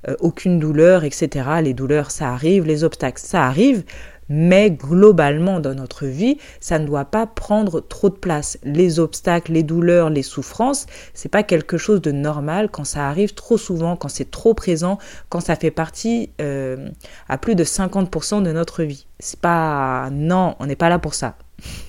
euh, 0.10 0.16
aucune 0.20 0.60
douleur, 0.60 1.06
etc. 1.06 1.48
Les 1.64 1.74
douleurs, 1.74 2.12
ça 2.12 2.34
arrive. 2.34 2.66
Les 2.66 2.84
obstacles, 2.84 3.22
ça 3.22 3.46
arrive 3.46 3.84
mais 4.30 4.72
globalement 4.72 5.60
dans 5.60 5.74
notre 5.76 6.06
vie, 6.06 6.38
ça 6.60 6.80
ne 6.80 6.86
doit 6.86 7.06
pas 7.06 7.28
prendre 7.28 7.80
trop 7.80 8.10
de 8.10 8.16
place. 8.16 8.58
Les 8.64 9.00
obstacles, 9.00 9.54
les 9.54 9.64
douleurs, 9.64 10.10
les 10.10 10.24
souffrances, 10.24 10.86
c'est 11.14 11.30
pas 11.30 11.44
quelque 11.44 11.78
chose 11.78 12.02
de 12.02 12.12
normal 12.12 12.70
quand 12.72 12.86
ça 12.86 13.08
arrive 13.08 13.34
trop 13.34 13.58
souvent, 13.58 13.96
quand 13.96 14.10
c'est 14.10 14.32
trop 14.32 14.54
présent, 14.54 14.98
quand 15.30 15.40
ça 15.40 15.56
fait 15.56 15.72
partie 15.72 16.32
euh, 16.42 16.90
à 17.30 17.38
plus 17.38 17.56
de 17.56 17.64
50% 17.64 18.44
de 18.44 18.52
notre 18.52 18.84
vie. 18.84 19.08
C'est 19.20 19.40
pas 19.40 20.10
non, 20.12 20.56
on 20.60 20.66
n'est 20.66 20.76
pas 20.76 20.90
là 20.90 21.00
pour 21.00 21.14
ça. 21.14 21.36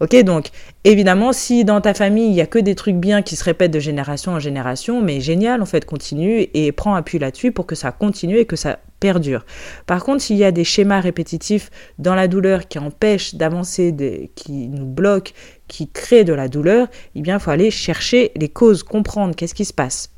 ok, 0.00 0.22
donc 0.24 0.48
évidemment, 0.84 1.32
si 1.32 1.64
dans 1.64 1.80
ta 1.80 1.94
famille 1.94 2.28
il 2.28 2.34
y 2.34 2.40
a 2.40 2.46
que 2.46 2.58
des 2.58 2.74
trucs 2.74 2.96
bien 2.96 3.22
qui 3.22 3.36
se 3.36 3.44
répètent 3.44 3.70
de 3.70 3.80
génération 3.80 4.32
en 4.32 4.38
génération, 4.38 5.02
mais 5.02 5.20
génial 5.20 5.62
en 5.62 5.66
fait, 5.66 5.84
continue 5.84 6.46
et 6.54 6.72
prends 6.72 6.94
appui 6.94 7.18
là-dessus 7.18 7.52
pour 7.52 7.66
que 7.66 7.74
ça 7.74 7.92
continue 7.92 8.38
et 8.38 8.46
que 8.46 8.56
ça 8.56 8.78
perdure. 9.00 9.44
Par 9.86 10.04
contre, 10.04 10.22
s'il 10.22 10.36
y 10.36 10.44
a 10.44 10.52
des 10.52 10.64
schémas 10.64 11.00
répétitifs 11.00 11.70
dans 11.98 12.14
la 12.14 12.28
douleur 12.28 12.68
qui 12.68 12.78
empêchent 12.78 13.34
d'avancer, 13.34 14.30
qui 14.36 14.68
nous 14.68 14.86
bloquent, 14.86 15.32
qui 15.66 15.88
créent 15.88 16.24
de 16.24 16.32
la 16.32 16.48
douleur, 16.48 16.86
eh 17.16 17.20
bien, 17.20 17.38
il 17.38 17.40
faut 17.40 17.50
aller 17.50 17.72
chercher 17.72 18.30
les 18.36 18.48
causes, 18.48 18.84
comprendre 18.84 19.34
qu'est-ce 19.34 19.54
qui 19.54 19.64
se 19.64 19.72
passe. 19.72 20.10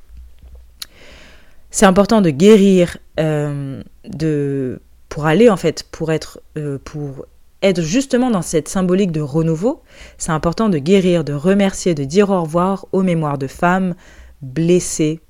C'est 1.71 1.87
important 1.87 2.21
de 2.21 2.31
guérir, 2.31 2.99
euh, 3.19 3.83
de 4.07 4.81
pour 5.09 5.27
aller 5.27 5.49
en 5.49 5.57
fait, 5.57 5.85
pour 5.91 6.13
être, 6.13 6.41
euh, 6.59 6.79
pour 6.85 7.27
être 7.65 7.83
justement 7.83 8.31
dans 8.31 8.43
cette 8.43 8.69
symbolique 8.69 9.13
de 9.13 9.21
renouveau, 9.21 9.83
c'est 10.19 10.33
important 10.33 10.69
de 10.69 10.79
guérir, 10.79 11.25
de 11.25 11.33
remercier, 11.33 11.95
de 11.95 12.05
dire 12.05 12.31
au 12.31 12.43
revoir 12.43 12.87
aux 12.93 13.03
mémoires 13.03 13.39
de 13.39 13.47
femmes 13.47 13.95
blessées 14.43 15.21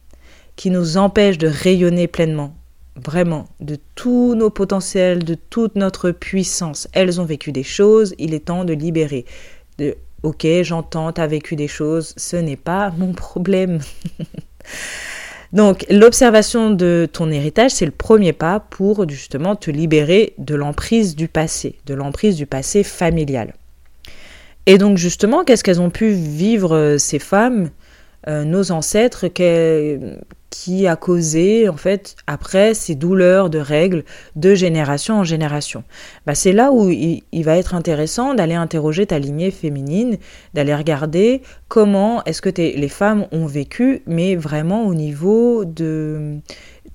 qui 0.57 0.71
nous 0.71 0.97
empêchent 0.97 1.39
de 1.39 1.49
rayonner 1.49 2.07
pleinement, 2.09 2.55
vraiment, 2.97 3.47
de 3.61 3.79
tous 3.95 4.35
nos 4.35 4.51
potentiels, 4.51 5.25
de 5.25 5.35
toute 5.35 5.77
notre 5.77 6.11
puissance. 6.11 6.89
Elles 6.93 7.21
ont 7.21 7.25
vécu 7.25 7.53
des 7.53 7.63
choses, 7.63 8.15
il 8.19 8.35
est 8.35 8.47
temps 8.47 8.65
de 8.65 8.73
libérer. 8.73 9.25
De, 9.79 9.97
ok, 10.23 10.47
j'entends, 10.63 11.13
tu 11.13 11.21
as 11.21 11.27
vécu 11.27 11.57
des 11.57 11.69
choses, 11.69 12.15
ce 12.17 12.37
n'est 12.37 12.57
pas 12.57 12.93
mon 12.99 13.13
problème. 13.13 13.81
Donc 15.55 15.87
l'observation 15.89 16.71
de 16.71 17.09
ton 17.11 17.31
héritage, 17.31 17.71
c'est 17.71 17.87
le 17.87 17.93
premier 17.93 18.33
pas 18.33 18.59
pour 18.59 19.09
justement 19.09 19.55
te 19.55 19.71
libérer 19.71 20.35
de 20.37 20.57
l'emprise 20.57 21.15
du 21.15 21.29
passé, 21.29 21.77
de 21.87 21.95
l'emprise 21.95 22.35
du 22.35 22.45
passé 22.45 22.83
familial. 22.83 23.55
Et 24.67 24.79
donc 24.79 24.99
justement, 24.99 25.45
qu'est-ce 25.45 25.63
qu'elles 25.63 25.81
ont 25.81 25.91
pu 25.91 26.11
vivre 26.11 26.75
euh, 26.75 26.99
ces 26.99 27.21
femmes, 27.21 27.71
euh, 28.27 28.43
nos 28.43 28.73
ancêtres, 28.73 29.29
qui 30.55 30.87
a 30.87 30.95
causé 30.95 31.69
en 31.69 31.77
fait 31.77 32.15
après 32.29 32.75
ces 32.75 32.95
douleurs 32.95 33.51
de 33.51 33.59
règles 33.59 34.05
de 34.37 34.55
génération 34.55 35.17
en 35.17 35.25
génération. 35.25 35.83
Bah, 36.27 36.37
c'est 36.37 36.53
là 36.53 36.71
où 36.71 36.91
il, 36.91 37.25
va 37.43 37.57
être 37.57 37.75
intéressant 37.75 38.35
d'aller 38.35 38.55
interroger 38.55 39.05
ta 39.05 39.19
lignée 39.19 39.51
féminine, 39.51 40.17
d'aller 40.55 40.73
regarder 40.73 41.43
comment 41.67 42.23
est-ce 42.23 42.41
que 42.41 42.51
les 42.51 42.89
femmes 42.89 43.27
ont 43.33 43.47
vécu, 43.47 44.03
mais 44.07 44.37
vraiment 44.37 44.87
au 44.87 44.95
niveau 44.95 45.65
de 45.65 46.39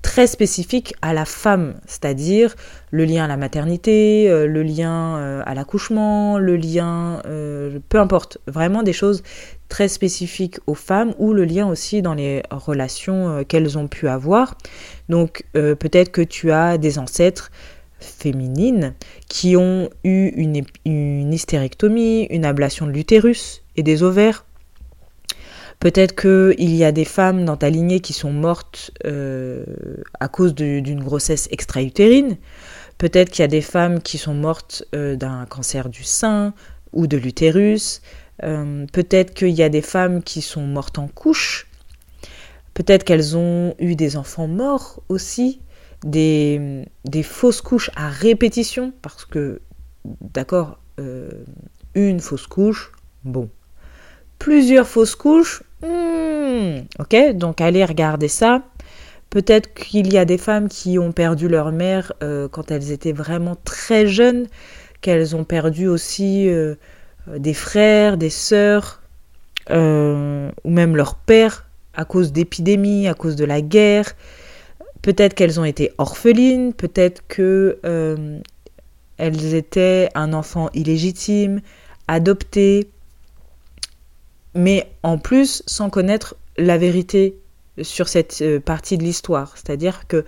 très 0.00 0.26
spécifique 0.26 0.94
à 1.02 1.12
la 1.12 1.26
femme, 1.26 1.74
c'est-à-dire 1.84 2.56
le 2.90 3.04
lien 3.04 3.24
à 3.24 3.28
la 3.28 3.36
maternité, 3.36 4.30
euh, 4.30 4.46
le 4.46 4.62
lien 4.62 5.18
euh, 5.18 5.42
à 5.44 5.54
l'accouchement, 5.54 6.38
le 6.38 6.56
lien, 6.56 7.20
euh, 7.26 7.78
peu 7.90 8.00
importe, 8.00 8.38
vraiment 8.46 8.82
des 8.82 8.94
choses 8.94 9.22
très 9.70 9.88
spécifiques 9.88 10.58
aux 10.66 10.74
femmes 10.74 11.14
ou 11.18 11.32
le 11.32 11.46
lien 11.46 11.66
aussi 11.66 12.02
dans 12.02 12.12
les 12.12 12.42
relations 12.50 13.44
qu'elles 13.44 13.78
ont 13.78 13.88
pu 13.88 14.08
avoir. 14.08 14.58
Donc 15.08 15.44
peut-être 15.52 16.10
que 16.10 16.20
tu 16.20 16.52
as 16.52 16.76
des 16.76 16.98
ancêtres 16.98 17.50
féminines 18.00 18.94
qui 19.28 19.56
ont 19.56 19.88
eu 20.04 20.28
une, 20.36 21.32
hystérectomie, 21.32 22.24
une 22.24 22.44
ablation 22.44 22.86
de 22.86 22.92
l'utérus 22.92 23.62
et 23.76 23.82
des 23.82 24.02
ovaires 24.02 24.44
Peut-être 25.80 26.14
qu'il 26.14 26.74
y 26.74 26.84
a 26.84 26.92
des 26.92 27.06
femmes 27.06 27.46
dans 27.46 27.56
ta 27.56 27.70
lignée 27.70 28.00
qui 28.00 28.12
sont 28.12 28.32
mortes 28.32 28.90
euh, 29.06 29.64
à 30.20 30.28
cause 30.28 30.54
d'une 30.54 31.02
grossesse 31.02 31.48
extra-utérine. 31.50 32.36
Peut-être 32.98 33.30
qu'il 33.30 33.42
y 33.42 33.44
a 33.44 33.48
des 33.48 33.62
femmes 33.62 34.02
qui 34.02 34.18
sont 34.18 34.34
mortes 34.34 34.84
euh, 34.94 35.16
d'un 35.16 35.46
cancer 35.46 35.88
du 35.88 36.04
sein 36.04 36.52
ou 36.92 37.06
de 37.06 37.16
l'utérus. 37.16 38.02
Euh, 38.42 38.86
peut-être 38.92 39.34
qu'il 39.34 39.50
y 39.50 39.62
a 39.62 39.68
des 39.68 39.82
femmes 39.82 40.22
qui 40.22 40.42
sont 40.42 40.66
mortes 40.66 40.98
en 40.98 41.08
couche. 41.08 41.66
Peut-être 42.74 43.04
qu'elles 43.04 43.36
ont 43.36 43.74
eu 43.78 43.96
des 43.96 44.16
enfants 44.16 44.48
morts 44.48 45.02
aussi. 45.08 45.60
Des, 46.04 46.86
fausses 47.22 47.60
couches 47.60 47.90
à 47.96 48.08
répétition. 48.08 48.92
Parce 49.02 49.24
que, 49.24 49.60
d'accord, 50.04 50.78
une 51.94 52.20
fausse 52.20 52.46
couche, 52.46 52.92
bon. 53.24 53.50
Plusieurs 54.38 54.86
fausses 54.86 55.14
couches, 55.14 55.62
Hmm, 55.82 56.80
ok, 56.98 57.34
donc 57.34 57.60
allez 57.60 57.84
regarder 57.84 58.28
ça. 58.28 58.62
Peut-être 59.30 59.72
qu'il 59.74 60.12
y 60.12 60.18
a 60.18 60.24
des 60.24 60.38
femmes 60.38 60.68
qui 60.68 60.98
ont 60.98 61.12
perdu 61.12 61.48
leur 61.48 61.72
mère 61.72 62.12
euh, 62.22 62.48
quand 62.48 62.70
elles 62.70 62.90
étaient 62.90 63.12
vraiment 63.12 63.56
très 63.64 64.06
jeunes, 64.06 64.46
qu'elles 65.00 65.36
ont 65.36 65.44
perdu 65.44 65.88
aussi 65.88 66.48
euh, 66.48 66.74
des 67.38 67.54
frères, 67.54 68.16
des 68.16 68.30
sœurs, 68.30 69.02
euh, 69.70 70.50
ou 70.64 70.70
même 70.70 70.96
leur 70.96 71.14
père 71.14 71.66
à 71.94 72.04
cause 72.04 72.32
d'épidémies, 72.32 73.08
à 73.08 73.14
cause 73.14 73.36
de 73.36 73.44
la 73.44 73.60
guerre. 73.60 74.12
Peut-être 75.02 75.34
qu'elles 75.34 75.60
ont 75.60 75.64
été 75.64 75.92
orphelines, 75.98 76.72
peut-être 76.74 77.22
que 77.28 77.78
elles 79.20 79.54
étaient 79.54 80.08
un 80.14 80.32
enfant 80.32 80.70
illégitime, 80.72 81.60
adopté, 82.08 82.88
mais 84.54 84.90
en 85.02 85.18
plus 85.18 85.62
sans 85.66 85.90
connaître 85.90 86.36
la 86.56 86.78
vérité 86.78 87.36
sur 87.82 88.08
cette 88.08 88.40
euh, 88.42 88.60
partie 88.60 88.98
de 88.98 89.02
l'histoire. 89.02 89.52
C'est-à-dire 89.56 90.06
que 90.08 90.24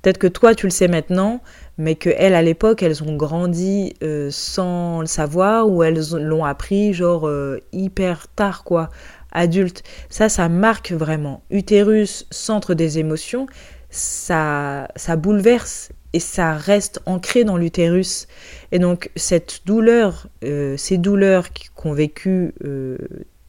peut-être 0.00 0.18
que 0.18 0.26
toi 0.26 0.54
tu 0.54 0.66
le 0.66 0.70
sais 0.70 0.88
maintenant, 0.88 1.40
mais 1.78 1.94
que 1.94 2.10
elles 2.16 2.34
à 2.34 2.42
l'époque 2.42 2.82
elles 2.82 3.02
ont 3.02 3.16
grandi 3.16 3.94
euh, 4.02 4.28
sans 4.30 5.00
le 5.00 5.06
savoir 5.06 5.68
ou 5.68 5.82
elles 5.82 6.00
l'ont 6.12 6.44
appris 6.44 6.94
genre 6.94 7.26
euh, 7.26 7.60
hyper 7.72 8.28
tard 8.28 8.64
quoi, 8.64 8.90
adulte. 9.32 9.82
Ça, 10.08 10.28
ça 10.28 10.48
marque 10.48 10.92
vraiment. 10.92 11.42
Utérus, 11.50 12.26
centre 12.30 12.74
des 12.74 12.98
émotions, 12.98 13.46
ça, 13.90 14.88
ça 14.96 15.16
bouleverse 15.16 15.90
et 16.12 16.20
ça 16.20 16.54
reste 16.54 17.00
ancré 17.06 17.44
dans 17.44 17.56
l'utérus. 17.56 18.28
Et 18.70 18.78
donc 18.78 19.10
cette 19.16 19.62
douleur, 19.66 20.28
ces 20.76 20.98
douleurs 20.98 21.48
qu'ont 21.74 21.92
vécu 21.92 22.54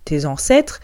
tes 0.06 0.26
ancêtres, 0.26 0.80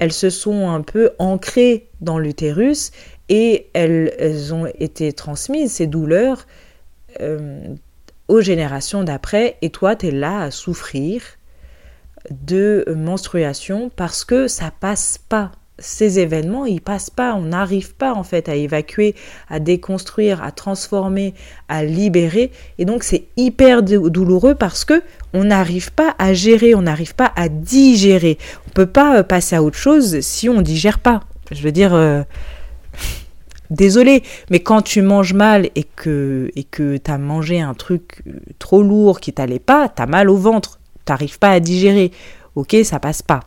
elles 0.00 0.12
se 0.12 0.30
sont 0.30 0.70
un 0.70 0.80
peu 0.80 1.10
ancrées 1.18 1.90
dans 2.00 2.18
l'utérus 2.18 2.90
et 3.28 3.68
elles, 3.74 4.52
ont 4.52 4.66
été 4.66 5.12
transmises, 5.12 5.72
ces 5.72 5.86
douleurs, 5.86 6.46
euh, 7.20 7.74
aux 8.28 8.40
générations 8.40 9.04
d'après. 9.04 9.56
Et 9.62 9.70
toi, 9.70 9.96
tu 9.96 10.08
es 10.08 10.10
là 10.10 10.42
à 10.42 10.50
souffrir 10.50 11.22
de 12.30 12.84
menstruation 12.94 13.90
parce 13.94 14.24
que 14.24 14.46
ça 14.46 14.70
passe 14.78 15.18
pas 15.18 15.52
ces 15.80 16.18
événements, 16.18 16.66
ils 16.66 16.80
passent 16.80 17.10
pas, 17.10 17.34
on 17.34 17.42
n'arrive 17.42 17.94
pas 17.94 18.12
en 18.12 18.22
fait 18.22 18.48
à 18.48 18.54
évacuer, 18.54 19.14
à 19.48 19.58
déconstruire, 19.58 20.42
à 20.42 20.52
transformer, 20.52 21.34
à 21.68 21.84
libérer 21.84 22.52
et 22.78 22.84
donc 22.84 23.02
c'est 23.02 23.24
hyper 23.36 23.82
douloureux 23.82 24.54
parce 24.54 24.84
que 24.84 25.02
on 25.32 25.44
n'arrive 25.44 25.92
pas 25.92 26.14
à 26.18 26.34
gérer, 26.34 26.74
on 26.74 26.82
n'arrive 26.82 27.14
pas 27.14 27.32
à 27.34 27.48
digérer. 27.48 28.36
On 28.68 28.70
peut 28.70 28.86
pas 28.86 29.18
euh, 29.18 29.22
passer 29.22 29.56
à 29.56 29.62
autre 29.62 29.78
chose 29.78 30.20
si 30.20 30.48
on 30.48 30.60
digère 30.60 30.98
pas. 30.98 31.20
Je 31.50 31.62
veux 31.62 31.72
dire 31.72 31.94
euh, 31.94 32.22
désolé, 33.70 34.22
mais 34.50 34.60
quand 34.60 34.82
tu 34.82 35.02
manges 35.02 35.34
mal 35.34 35.70
et 35.74 35.84
que 35.84 36.50
et 36.56 36.64
que 36.64 36.96
t'as 36.96 37.18
mangé 37.18 37.60
un 37.60 37.74
truc 37.74 38.22
euh, 38.26 38.32
trop 38.58 38.82
lourd 38.82 39.20
qui 39.20 39.32
t'allait 39.32 39.58
pas, 39.58 39.88
t'as 39.88 40.06
mal 40.06 40.28
au 40.28 40.36
ventre, 40.36 40.80
t'arrives 41.04 41.38
pas 41.38 41.50
à 41.50 41.60
digérer. 41.60 42.10
Ok, 42.56 42.76
ça 42.82 42.98
passe 42.98 43.22
pas. 43.22 43.40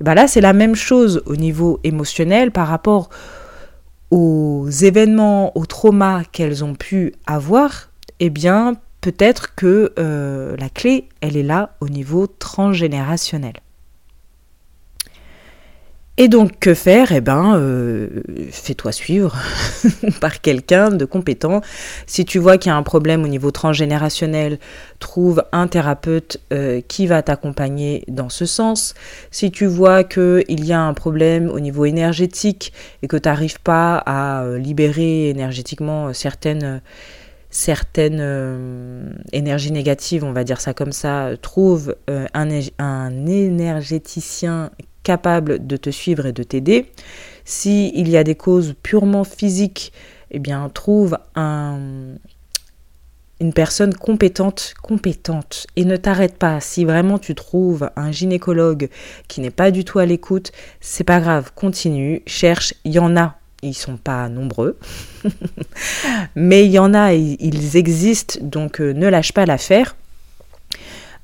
Et 0.00 0.04
ben 0.04 0.14
là, 0.14 0.28
c'est 0.28 0.42
la 0.42 0.52
même 0.52 0.74
chose 0.74 1.22
au 1.26 1.36
niveau 1.36 1.80
émotionnel 1.84 2.50
par 2.50 2.68
rapport 2.68 3.08
aux 4.10 4.68
événements, 4.68 5.56
aux 5.56 5.64
traumas 5.64 6.22
qu'elles 6.24 6.62
ont 6.62 6.74
pu 6.74 7.14
avoir. 7.26 7.90
Eh 8.20 8.28
bien, 8.28 8.74
peut-être 9.00 9.54
que 9.54 9.92
euh, 9.98 10.54
la 10.58 10.68
clé, 10.68 11.08
elle 11.22 11.36
est 11.36 11.42
là 11.42 11.76
au 11.80 11.88
niveau 11.88 12.26
transgénérationnel. 12.26 13.54
Et 16.18 16.28
donc, 16.28 16.58
que 16.60 16.74
faire? 16.74 17.10
Eh 17.12 17.22
ben, 17.22 17.56
euh, 17.56 18.08
fais-toi 18.50 18.92
suivre 18.92 19.34
par 20.20 20.42
quelqu'un 20.42 20.90
de 20.90 21.06
compétent. 21.06 21.62
Si 22.06 22.26
tu 22.26 22.38
vois 22.38 22.58
qu'il 22.58 22.68
y 22.68 22.72
a 22.72 22.76
un 22.76 22.82
problème 22.82 23.24
au 23.24 23.28
niveau 23.28 23.50
transgénérationnel, 23.50 24.58
trouve 24.98 25.42
un 25.52 25.68
thérapeute 25.68 26.38
euh, 26.52 26.82
qui 26.86 27.06
va 27.06 27.22
t'accompagner 27.22 28.04
dans 28.08 28.28
ce 28.28 28.44
sens. 28.44 28.92
Si 29.30 29.50
tu 29.50 29.64
vois 29.64 30.04
qu'il 30.04 30.64
y 30.66 30.74
a 30.74 30.80
un 30.82 30.92
problème 30.92 31.48
au 31.48 31.60
niveau 31.60 31.86
énergétique 31.86 32.74
et 33.02 33.08
que 33.08 33.16
tu 33.16 33.30
n'arrives 33.30 33.60
pas 33.60 33.96
à 33.96 34.42
euh, 34.42 34.58
libérer 34.58 35.30
énergétiquement 35.30 36.12
certaines 36.12 36.82
certaines 37.54 39.14
énergies 39.32 39.72
négatives, 39.72 40.24
on 40.24 40.32
va 40.32 40.42
dire 40.42 40.58
ça 40.58 40.72
comme 40.72 40.92
ça, 40.92 41.32
trouve 41.42 41.94
un 42.08 42.48
énergéticien 43.26 44.70
capable 45.02 45.66
de 45.66 45.76
te 45.76 45.90
suivre 45.90 46.26
et 46.26 46.32
de 46.32 46.42
t'aider. 46.42 46.86
S'il 47.44 48.08
y 48.08 48.16
a 48.16 48.24
des 48.24 48.34
causes 48.34 48.74
purement 48.82 49.24
physiques, 49.24 49.92
eh 50.30 50.38
bien, 50.38 50.68
trouve 50.68 51.18
un, 51.34 51.78
une 53.42 53.52
personne 53.52 53.92
compétente, 53.92 54.72
compétente, 54.82 55.66
et 55.74 55.84
ne 55.84 55.96
t'arrête 55.96 56.38
pas. 56.38 56.60
Si 56.60 56.84
vraiment 56.84 57.18
tu 57.18 57.34
trouves 57.34 57.90
un 57.96 58.12
gynécologue 58.12 58.88
qui 59.26 59.40
n'est 59.40 59.50
pas 59.50 59.72
du 59.72 59.84
tout 59.84 59.98
à 59.98 60.06
l'écoute, 60.06 60.52
c'est 60.80 61.04
pas 61.04 61.20
grave, 61.20 61.50
continue, 61.54 62.22
cherche, 62.26 62.74
il 62.84 62.92
y 62.92 62.98
en 62.98 63.16
a. 63.16 63.36
Ils 63.64 63.74
sont 63.74 63.96
pas 63.96 64.28
nombreux, 64.28 64.76
mais 66.34 66.64
il 66.64 66.72
y 66.72 66.80
en 66.80 66.94
a, 66.94 67.14
ils 67.14 67.76
existent, 67.76 68.40
donc 68.42 68.80
euh, 68.80 68.92
ne 68.92 69.06
lâche 69.06 69.32
pas 69.32 69.46
l'affaire. 69.46 69.94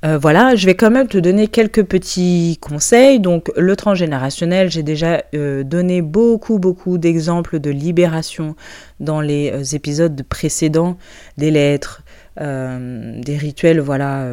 Euh, 0.05 0.17
voilà, 0.17 0.55
je 0.55 0.65
vais 0.65 0.77
quand 0.77 0.93
même 0.93 1.09
te 1.09 1.19
donner 1.19 1.49
quelques 1.49 1.83
petits 1.83 2.59
conseils. 2.61 3.19
Donc 3.19 3.51
le 3.57 3.75
transgénérationnel, 3.75 4.71
j'ai 4.71 4.85
déjà 4.85 5.25
euh, 5.35 5.65
donné 5.65 6.03
beaucoup 6.03 6.59
beaucoup 6.59 6.99
d'exemples 6.99 7.59
de 7.59 7.71
libération 7.71 8.55
dans 9.01 9.21
les 9.21 9.51
euh, 9.51 9.77
épisodes 9.77 10.23
précédents, 10.23 10.97
des 11.37 11.51
lettres, 11.51 12.03
des 12.41 13.37
rituels, 13.37 13.81
voilà, 13.81 14.25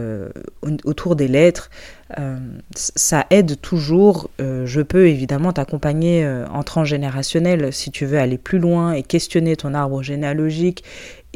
autour 0.83 1.15
des 1.15 1.27
lettres. 1.27 1.71
ça 2.75 3.25
aide 3.31 3.59
toujours. 3.59 4.29
je 4.37 4.81
peux 4.83 5.07
évidemment 5.07 5.51
t'accompagner 5.51 6.23
en 6.53 6.61
transgénérationnel 6.61 7.73
si 7.73 7.89
tu 7.89 8.05
veux 8.05 8.19
aller 8.19 8.37
plus 8.37 8.59
loin 8.59 8.91
et 8.91 9.01
questionner 9.01 9.55
ton 9.55 9.73
arbre 9.73 10.03
généalogique 10.03 10.83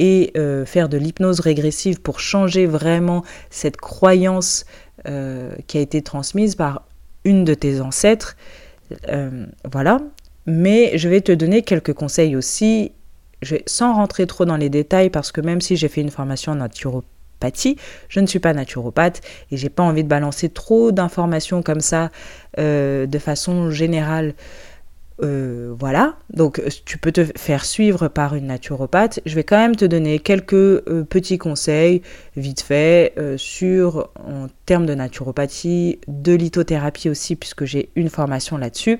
et 0.00 0.32
euh, 0.36 0.64
faire 0.64 0.88
de 0.88 0.96
l'hypnose 0.96 1.40
régressive 1.40 2.00
pour 2.00 2.18
changer 2.20 2.66
vraiment 2.66 3.22
cette 3.50 3.76
croyance 3.76 4.64
euh, 5.06 5.54
qui 5.66 5.76
a 5.76 5.82
été 5.82 6.02
transmise 6.02 6.56
par 6.56 6.86
une 7.24 7.44
de 7.44 7.52
tes 7.52 7.82
ancêtres. 7.82 8.36
Euh, 9.08 9.46
voilà. 9.70 10.00
Mais 10.46 10.96
je 10.96 11.08
vais 11.08 11.20
te 11.20 11.32
donner 11.32 11.62
quelques 11.62 11.92
conseils 11.92 12.34
aussi, 12.34 12.92
sans 13.66 13.94
rentrer 13.94 14.26
trop 14.26 14.46
dans 14.46 14.56
les 14.56 14.70
détails, 14.70 15.10
parce 15.10 15.32
que 15.32 15.42
même 15.42 15.60
si 15.60 15.76
j'ai 15.76 15.88
fait 15.88 16.00
une 16.00 16.10
formation 16.10 16.52
en 16.52 16.56
naturopathie, 16.56 17.76
je 18.08 18.20
ne 18.20 18.26
suis 18.26 18.38
pas 18.38 18.54
naturopathe 18.54 19.20
et 19.50 19.58
j'ai 19.58 19.68
pas 19.68 19.82
envie 19.82 20.02
de 20.02 20.08
balancer 20.08 20.48
trop 20.48 20.92
d'informations 20.92 21.62
comme 21.62 21.80
ça 21.80 22.10
de 22.56 23.18
façon 23.18 23.70
générale 23.70 24.34
euh, 25.22 25.74
voilà, 25.78 26.14
donc 26.32 26.62
tu 26.84 26.96
peux 26.96 27.12
te 27.12 27.24
faire 27.36 27.64
suivre 27.64 28.08
par 28.08 28.34
une 28.34 28.46
naturopathe. 28.46 29.20
Je 29.26 29.34
vais 29.34 29.44
quand 29.44 29.58
même 29.58 29.76
te 29.76 29.84
donner 29.84 30.18
quelques 30.18 30.54
euh, 30.54 31.04
petits 31.08 31.36
conseils, 31.36 32.02
vite 32.36 32.62
fait, 32.62 33.12
euh, 33.18 33.36
sur, 33.36 34.08
en 34.16 34.46
termes 34.64 34.86
de 34.86 34.94
naturopathie, 34.94 35.98
de 36.08 36.32
lithothérapie 36.32 37.10
aussi, 37.10 37.36
puisque 37.36 37.64
j'ai 37.64 37.90
une 37.96 38.08
formation 38.08 38.56
là-dessus. 38.56 38.98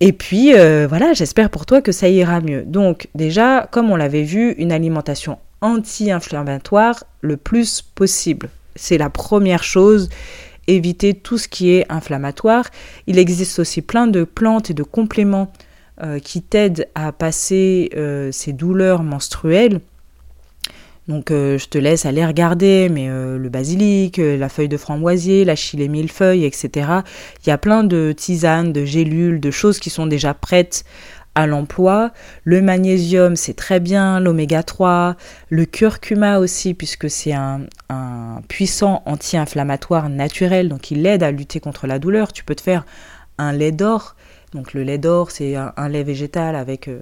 Et 0.00 0.12
puis, 0.12 0.52
voilà, 0.52 1.12
j'espère 1.12 1.48
pour 1.48 1.64
toi 1.64 1.80
que 1.80 1.92
ça 1.92 2.08
ira 2.08 2.40
mieux. 2.40 2.62
Donc, 2.62 3.08
déjà, 3.14 3.68
comme 3.70 3.88
on 3.92 3.94
l'avait 3.94 4.24
vu, 4.24 4.50
une 4.58 4.72
alimentation 4.72 5.38
anti-inflammatoire 5.60 7.04
le 7.20 7.36
plus 7.36 7.82
possible. 7.82 8.50
C'est 8.74 8.98
la 8.98 9.10
première 9.10 9.62
chose 9.62 10.08
éviter 10.74 11.14
tout 11.14 11.38
ce 11.38 11.48
qui 11.48 11.70
est 11.70 11.86
inflammatoire. 11.90 12.66
Il 13.06 13.18
existe 13.18 13.58
aussi 13.58 13.82
plein 13.82 14.06
de 14.06 14.24
plantes 14.24 14.70
et 14.70 14.74
de 14.74 14.82
compléments 14.82 15.52
euh, 16.02 16.18
qui 16.18 16.42
t'aident 16.42 16.88
à 16.94 17.12
passer 17.12 17.90
euh, 17.96 18.30
ces 18.32 18.52
douleurs 18.52 19.02
menstruelles. 19.02 19.80
Donc 21.06 21.30
euh, 21.30 21.58
je 21.58 21.68
te 21.68 21.78
laisse 21.78 22.06
aller 22.06 22.24
regarder, 22.24 22.88
mais 22.88 23.08
le 23.08 23.48
basilic, 23.48 24.16
la 24.18 24.48
feuille 24.48 24.68
de 24.68 24.76
framboisier, 24.76 25.44
la 25.44 25.54
chile 25.54 25.88
millefeuille, 25.90 26.44
etc. 26.44 26.70
Il 27.44 27.48
y 27.48 27.52
a 27.52 27.58
plein 27.58 27.84
de 27.84 28.14
tisanes, 28.16 28.72
de 28.72 28.84
gélules, 28.84 29.38
de 29.38 29.50
choses 29.50 29.78
qui 29.78 29.90
sont 29.90 30.06
déjà 30.06 30.32
prêtes 30.32 30.84
à 31.34 31.46
l'emploi. 31.46 32.12
Le 32.44 32.60
magnésium, 32.60 33.36
c'est 33.36 33.54
très 33.54 33.80
bien, 33.80 34.20
l'oméga 34.20 34.62
3, 34.62 35.16
le 35.48 35.64
curcuma 35.64 36.38
aussi, 36.38 36.74
puisque 36.74 37.08
c'est 37.10 37.32
un, 37.32 37.60
puissant 38.48 39.02
anti-inflammatoire 39.06 40.08
naturel, 40.08 40.68
donc 40.68 40.90
il 40.90 41.06
aide 41.06 41.22
à 41.22 41.30
lutter 41.30 41.60
contre 41.60 41.86
la 41.86 41.98
douleur. 41.98 42.32
Tu 42.32 42.44
peux 42.44 42.54
te 42.54 42.62
faire 42.62 42.86
un 43.38 43.52
lait 43.52 43.72
d'or. 43.72 44.16
Donc 44.52 44.72
le 44.72 44.82
lait 44.82 44.98
d'or, 44.98 45.30
c'est 45.30 45.54
un, 45.56 45.88
lait 45.88 46.02
végétal 46.02 46.56
avec, 46.56 46.88
euh, 46.88 47.00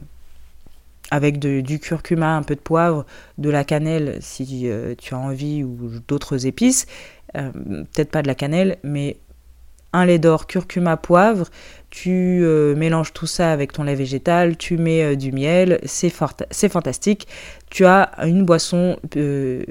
avec 1.11 1.39
du 1.39 1.79
curcuma, 1.79 2.37
un 2.37 2.43
peu 2.43 2.55
de 2.55 2.61
poivre, 2.61 3.07
de 3.39 3.51
la 3.51 3.65
cannelle 3.65 4.19
si 4.21 4.69
euh, 4.69 4.95
tu 4.99 5.15
as 5.15 5.19
envie, 5.19 5.65
ou 5.65 5.91
d'autres 6.07 6.47
épices. 6.47 6.87
Euh, 7.37 7.51
peut-être 7.53 8.11
pas 8.11 8.23
de 8.23 8.29
la 8.29 8.35
cannelle, 8.35 8.79
mais 8.83 9.19
un 9.93 10.05
lait 10.05 10.19
d'or, 10.19 10.47
curcuma, 10.47 10.97
poivre, 10.97 11.49
tu 11.91 12.41
euh, 12.43 12.77
mélanges 12.77 13.13
tout 13.13 13.27
ça 13.27 13.53
avec 13.53 13.73
ton 13.73 13.83
lait 13.83 13.97
végétal, 13.97 14.57
tu 14.57 14.77
mets 14.77 15.03
euh, 15.03 15.17
du 15.17 15.33
miel, 15.33 15.81
c'est 15.85 16.09
fantastique. 16.09 17.27
Tu 17.69 17.85
as 17.85 18.13
une 18.25 18.45
boisson 18.45 18.97
euh, 19.17 19.65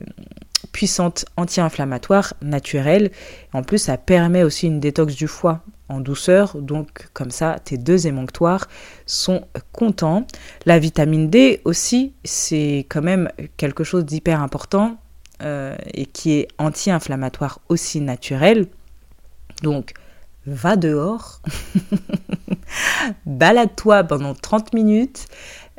puissante 0.73 1.25
anti-inflammatoire 1.38 2.34
naturelle. 2.41 3.12
En 3.53 3.63
plus, 3.63 3.77
ça 3.77 3.97
permet 3.97 4.43
aussi 4.43 4.67
une 4.67 4.82
détox 4.82 5.15
du 5.15 5.27
foie 5.27 5.62
en 5.88 6.01
douceur, 6.01 6.55
donc 6.58 7.08
comme 7.13 7.32
ça, 7.32 7.58
tes 7.63 7.77
deux 7.77 8.05
émonctoires 8.05 8.67
sont 9.08 9.41
contents. 9.71 10.27
La 10.67 10.77
vitamine 10.77 11.32
D 11.32 11.62
aussi, 11.65 12.13
c'est 12.23 12.86
quand 12.89 13.01
même 13.01 13.29
quelque 13.58 13.84
chose 13.84 14.05
d'hyper 14.05 14.39
important 14.39 14.97
et 15.41 16.05
qui 16.05 16.34
est 16.34 16.47
anti-inflammatoire 16.60 17.60
aussi 17.69 18.01
naturel. 18.01 18.67
Donc, 19.63 19.93
va 20.49 20.75
dehors, 20.75 21.41
balade-toi 23.25 24.03
pendant 24.03 24.33
30 24.33 24.73
minutes 24.73 25.27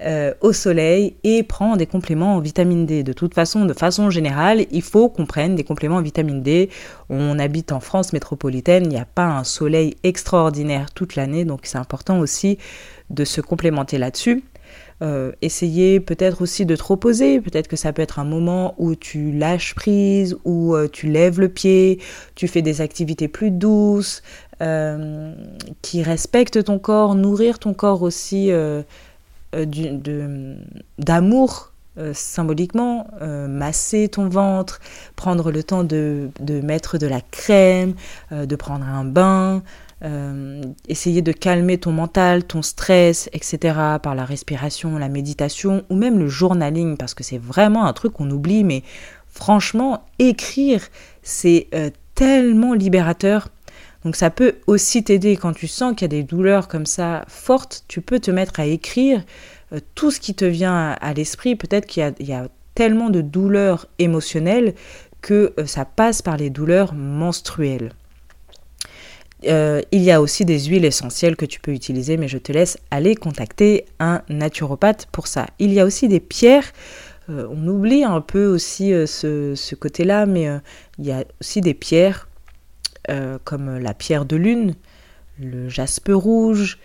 euh, 0.02 0.32
au 0.40 0.54
soleil 0.54 1.16
et 1.24 1.42
prends 1.42 1.76
des 1.76 1.84
compléments 1.86 2.36
en 2.36 2.40
vitamine 2.40 2.86
D. 2.86 3.02
De 3.02 3.12
toute 3.12 3.34
façon, 3.34 3.66
de 3.66 3.74
façon 3.74 4.08
générale, 4.08 4.64
il 4.70 4.80
faut 4.80 5.10
qu'on 5.10 5.26
prenne 5.26 5.56
des 5.56 5.64
compléments 5.64 5.96
en 5.96 6.02
vitamine 6.02 6.42
D. 6.42 6.70
On 7.10 7.38
habite 7.38 7.70
en 7.70 7.80
France 7.80 8.14
métropolitaine, 8.14 8.84
il 8.84 8.88
n'y 8.88 8.98
a 8.98 9.04
pas 9.04 9.26
un 9.26 9.44
soleil 9.44 9.96
extraordinaire 10.02 10.90
toute 10.94 11.16
l'année, 11.16 11.44
donc 11.44 11.60
c'est 11.64 11.76
important 11.76 12.18
aussi 12.18 12.56
de 13.10 13.26
se 13.26 13.42
complémenter 13.42 13.98
là-dessus. 13.98 14.42
Euh, 15.02 15.32
essayer 15.40 15.98
peut-être 15.98 16.42
aussi 16.42 16.66
de 16.66 16.76
te 16.76 16.82
reposer, 16.82 17.40
peut-être 17.40 17.68
que 17.68 17.76
ça 17.76 17.90
peut 17.92 18.02
être 18.02 18.18
un 18.18 18.24
moment 18.24 18.74
où 18.76 18.94
tu 18.94 19.32
lâches 19.32 19.74
prise, 19.74 20.36
où 20.44 20.74
euh, 20.74 20.88
tu 20.92 21.08
lèves 21.08 21.40
le 21.40 21.48
pied, 21.48 22.00
tu 22.34 22.48
fais 22.48 22.60
des 22.60 22.82
activités 22.82 23.26
plus 23.26 23.50
douces, 23.50 24.22
euh, 24.60 25.34
qui 25.82 26.02
respectent 26.02 26.64
ton 26.64 26.78
corps, 26.78 27.14
nourrir 27.14 27.58
ton 27.58 27.74
corps 27.74 28.02
aussi 28.02 28.50
d'amour 30.98 31.72
symboliquement, 32.12 33.08
masser 33.20 34.08
ton 34.08 34.28
ventre, 34.28 34.80
prendre 35.16 35.50
le 35.50 35.62
temps 35.62 35.84
de, 35.84 36.30
de 36.40 36.60
mettre 36.60 36.98
de 36.98 37.06
la 37.06 37.20
crème, 37.20 37.94
de 38.30 38.56
prendre 38.56 38.86
un 38.86 39.04
bain, 39.04 39.62
euh, 40.02 40.62
essayer 40.88 41.20
de 41.20 41.30
calmer 41.30 41.76
ton 41.76 41.92
mental, 41.92 42.44
ton 42.44 42.62
stress, 42.62 43.28
etc. 43.34 43.98
par 44.02 44.14
la 44.14 44.24
respiration, 44.24 44.96
la 44.96 45.10
méditation 45.10 45.84
ou 45.90 45.94
même 45.94 46.18
le 46.18 46.26
journaling 46.26 46.96
parce 46.96 47.12
que 47.12 47.22
c'est 47.22 47.36
vraiment 47.36 47.84
un 47.84 47.92
truc 47.92 48.14
qu'on 48.14 48.30
oublie 48.30 48.64
mais 48.64 48.82
franchement 49.28 50.04
écrire 50.18 50.80
c'est 51.22 51.68
euh, 51.74 51.90
tellement 52.14 52.72
libérateur. 52.72 53.48
Donc 54.04 54.16
ça 54.16 54.30
peut 54.30 54.56
aussi 54.66 55.04
t'aider 55.04 55.36
quand 55.36 55.52
tu 55.52 55.66
sens 55.66 55.94
qu'il 55.94 56.02
y 56.02 56.04
a 56.06 56.08
des 56.08 56.22
douleurs 56.22 56.68
comme 56.68 56.86
ça 56.86 57.24
fortes, 57.28 57.84
tu 57.88 58.00
peux 58.00 58.18
te 58.18 58.30
mettre 58.30 58.60
à 58.60 58.66
écrire 58.66 59.22
tout 59.94 60.10
ce 60.10 60.20
qui 60.20 60.34
te 60.34 60.44
vient 60.44 60.96
à, 61.00 61.14
l'esprit. 61.14 61.54
Peut-être 61.54 61.86
qu'il 61.86 62.14
y, 62.20 62.32
a 62.32 62.48
tellement 62.74 63.10
de 63.10 63.20
douleurs 63.20 63.86
émotionnelles 63.98 64.74
que 65.20 65.52
ça 65.66 65.84
passe 65.84 66.22
par 66.22 66.38
les 66.38 66.48
douleurs 66.48 66.94
menstruelles. 66.94 67.92
il 69.42 69.84
y 69.92 70.10
a 70.10 70.20
aussi 70.20 70.44
des 70.46 70.60
huiles 70.60 70.86
essentielles 70.86 71.36
que 71.36 71.46
tu 71.46 71.60
peux 71.60 71.72
utiliser, 71.72 72.16
mais 72.16 72.26
je 72.26 72.38
te 72.38 72.52
laisse 72.52 72.78
aller 72.90 73.14
contacter 73.14 73.84
un 74.00 74.22
naturopathe 74.30 75.06
pour 75.12 75.26
ça. 75.26 75.46
Il 75.58 75.72
y 75.72 75.78
a 75.78 75.84
aussi 75.84 76.08
des 76.08 76.20
pierres 76.20 76.72
euh, 77.30 77.46
on 77.50 77.66
oublie 77.68 78.04
un 78.04 78.20
peu 78.20 78.46
aussi 78.46 78.92
euh, 78.92 79.06
ce, 79.06 79.74
côté-là, 79.74 80.26
mais 80.26 80.48
euh, 80.48 80.58
il 80.98 81.06
y 81.06 81.12
a 81.12 81.24
aussi 81.40 81.60
des 81.60 81.74
pierres 81.74 82.28
comme 83.44 83.78
la 83.78 83.94
pierre 83.94 84.24
de 84.24 84.36
lune, 84.36 84.74
le 85.38 85.68
jaspe 85.68 86.10
rouge, 86.12 86.78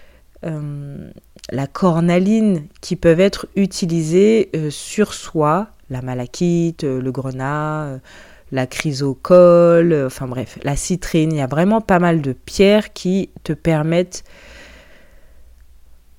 la 0.44 1.68
cornaline 1.68 2.68
qui 2.82 2.96
peuvent 2.96 3.20
être 3.20 3.48
utilisées 3.56 4.50
sur 4.70 5.14
soi, 5.14 5.70
la 5.90 6.02
malachite, 6.02 6.84
le 6.84 7.12
grenat, 7.12 8.00
la 8.52 8.68
chrysocole, 8.68 10.04
enfin 10.06 10.28
bref, 10.28 10.60
la 10.64 10.76
citrine. 10.76 11.32
Il 11.32 11.38
y 11.38 11.42
a 11.42 11.48
vraiment 11.48 11.82
pas 11.82 12.00
mal 12.00 12.22
de 12.22 12.34
pierres 12.34 12.94
qui 12.94 13.30
te 13.44 13.54
permettent 13.54 14.24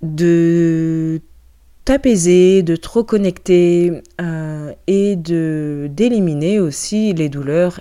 de 0.03 1.21
t'apaiser, 1.85 2.62
de 2.62 2.77
te 2.77 2.88
reconnecter 2.88 4.03
euh, 4.21 4.73
et 4.87 5.16
d'éliminer 5.16 6.61
aussi 6.61 7.12
les 7.12 7.29
douleurs 7.29 7.81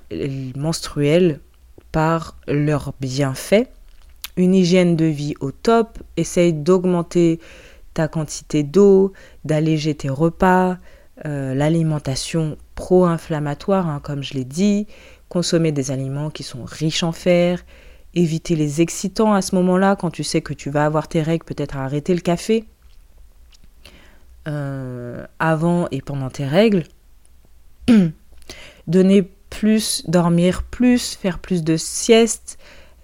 menstruelles 0.55 1.39
par 1.95 2.35
leurs 2.49 2.93
bienfaits. 2.99 3.69
Une 4.35 4.53
hygiène 4.53 4.97
de 4.97 5.05
vie 5.05 5.33
au 5.39 5.51
top, 5.51 5.97
essaye 6.17 6.51
d'augmenter 6.51 7.39
ta 7.93 8.09
quantité 8.09 8.63
d'eau, 8.63 9.13
d'alléger 9.45 9.95
tes 9.95 10.09
repas, 10.09 10.75
euh, 11.25 11.53
l'alimentation 11.55 12.57
pro-inflammatoire, 12.75 13.87
hein, 13.87 14.01
comme 14.03 14.23
je 14.23 14.33
l'ai 14.33 14.43
dit, 14.43 14.87
consommer 15.29 15.71
des 15.71 15.89
aliments 15.89 16.29
qui 16.29 16.43
sont 16.43 16.65
riches 16.65 17.03
en 17.03 17.13
fer, 17.13 17.63
éviter 18.13 18.57
les 18.57 18.81
excitants 18.81 19.33
à 19.33 19.41
ce 19.41 19.55
moment-là, 19.55 19.95
quand 19.95 20.11
tu 20.11 20.25
sais 20.25 20.41
que 20.41 20.51
tu 20.53 20.69
vas 20.69 20.83
avoir 20.83 21.07
tes 21.07 21.21
règles, 21.21 21.45
peut-être 21.45 21.77
arrêter 21.77 22.13
le 22.13 22.19
café, 22.19 22.65
euh, 24.49 25.25
avant 25.39 25.87
et 25.91 26.01
pendant 26.01 26.29
tes 26.29 26.45
règles. 26.45 26.83
Donner 28.87 29.31
plus, 29.55 30.03
dormir 30.07 30.63
plus, 30.63 31.15
faire 31.15 31.39
plus 31.39 31.63
de 31.63 31.77
siestes, 31.77 32.57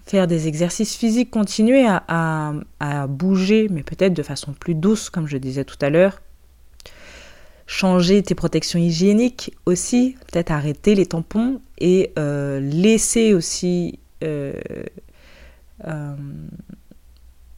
faire 0.05 0.27
des 0.27 0.49
exercices 0.49 0.97
physiques, 0.97 1.31
continuer 1.31 1.85
à, 1.87 2.53
bouger, 3.07 3.67
mais 3.69 3.83
peut-être 3.83 4.13
de 4.13 4.23
façon 4.23 4.51
plus 4.51 4.75
douce, 4.75 5.09
comme 5.09 5.27
je 5.27 5.37
disais 5.37 5.63
tout 5.63 5.77
à 5.81 5.89
l'heure. 5.89 6.21
Changer 7.67 8.21
tes 8.21 8.35
protections 8.35 8.79
hygiéniques 8.79 9.55
aussi, 9.65 10.17
peut-être 10.29 10.51
arrêter 10.51 10.93
les 10.93 11.05
tampons 11.05 11.61
et 11.77 12.11
euh, 12.19 12.59
laisser 12.59 13.33
aussi 13.33 13.99
euh, 14.23 14.51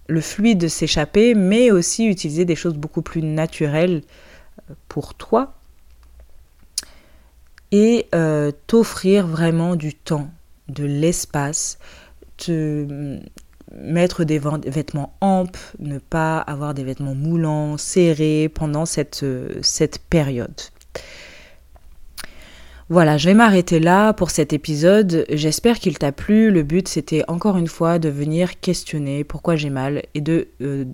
le 0.07 0.21
fluide 0.21 0.67
s'échapper, 0.67 1.33
mais 1.33 1.71
aussi 1.71 2.05
utiliser 2.05 2.45
des 2.45 2.55
choses 2.55 2.75
beaucoup 2.75 3.01
plus 3.01 3.23
naturelles 3.23 4.03
euh, 4.69 4.75
pour 4.87 5.15
toi 5.15 5.55
et 7.73 8.05
euh, 8.13 8.51
t'offrir 8.67 9.27
vraiment 9.27 9.75
du 9.75 9.95
temps, 9.95 10.29
de 10.69 10.85
l'espace, 10.85 11.79
te 12.37 12.85
mm, 12.85 13.19
mettre 13.75 14.23
des 14.23 14.39
vêtements 14.39 15.15
amples, 15.19 15.59
ne 15.79 15.97
pas 15.97 16.37
avoir 16.37 16.75
des 16.75 16.83
vêtements 16.83 17.15
moulants, 17.15 17.77
serrés 17.77 18.49
pendant 18.53 18.85
cette, 18.85 19.23
euh, 19.23 19.49
cette 19.63 19.97
période. 19.97 20.61
Voilà, 22.89 23.17
je 23.17 23.27
vais 23.27 23.33
m'arrêter 23.33 23.79
là 23.79 24.13
pour 24.13 24.29
cet 24.29 24.53
épisode. 24.53 25.25
J'espère 25.29 25.79
qu'il 25.79 25.97
t'a 25.97 26.11
plu. 26.11 26.51
Le 26.51 26.61
but, 26.61 26.87
c'était 26.87 27.23
encore 27.27 27.57
une 27.57 27.67
fois 27.67 27.97
de 27.97 28.09
venir 28.09 28.59
questionner 28.59 29.23
pourquoi 29.23 29.55
j'ai 29.55 29.71
mal 29.71 30.03
et 30.13 30.21
de, 30.21 30.49
euh, 30.61 30.85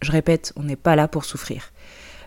je 0.00 0.12
répète, 0.12 0.54
on 0.56 0.62
n'est 0.62 0.76
pas 0.76 0.96
là 0.96 1.08
pour 1.08 1.26
souffrir. 1.26 1.71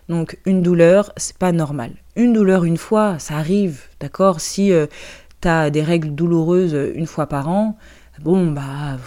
Donc 0.10 0.38
une 0.46 0.62
douleur, 0.62 1.12
c'est 1.18 1.38
pas 1.38 1.52
normal. 1.52 1.92
Une 2.16 2.34
douleur 2.34 2.64
une 2.64 2.78
fois, 2.78 3.18
ça 3.20 3.36
arrive, 3.36 3.82
d'accord? 4.00 4.40
Si 4.40 4.72
euh, 4.72 4.88
tu 5.42 5.48
as 5.48 5.70
des 5.70 5.82
règles 5.82 6.14
douloureuses 6.14 6.78
une 6.96 7.08
fois 7.08 7.28
par 7.28 7.50
an, 7.50 7.78
bon 8.22 8.52
bah 8.52 8.98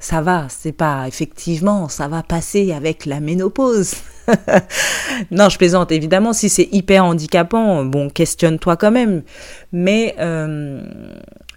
ça 0.00 0.20
va, 0.20 0.46
c'est 0.48 0.72
pas 0.72 1.08
effectivement, 1.08 1.88
ça 1.88 2.06
va 2.08 2.22
passer 2.22 2.72
avec 2.72 3.04
la 3.04 3.20
ménopause. 3.20 3.94
non, 5.30 5.48
je 5.48 5.58
plaisante. 5.58 5.90
Évidemment, 5.90 6.32
si 6.32 6.48
c'est 6.48 6.68
hyper 6.70 7.04
handicapant, 7.04 7.84
bon, 7.84 8.08
questionne-toi 8.08 8.76
quand 8.76 8.92
même. 8.92 9.22
Mais 9.72 10.14
euh, 10.20 10.82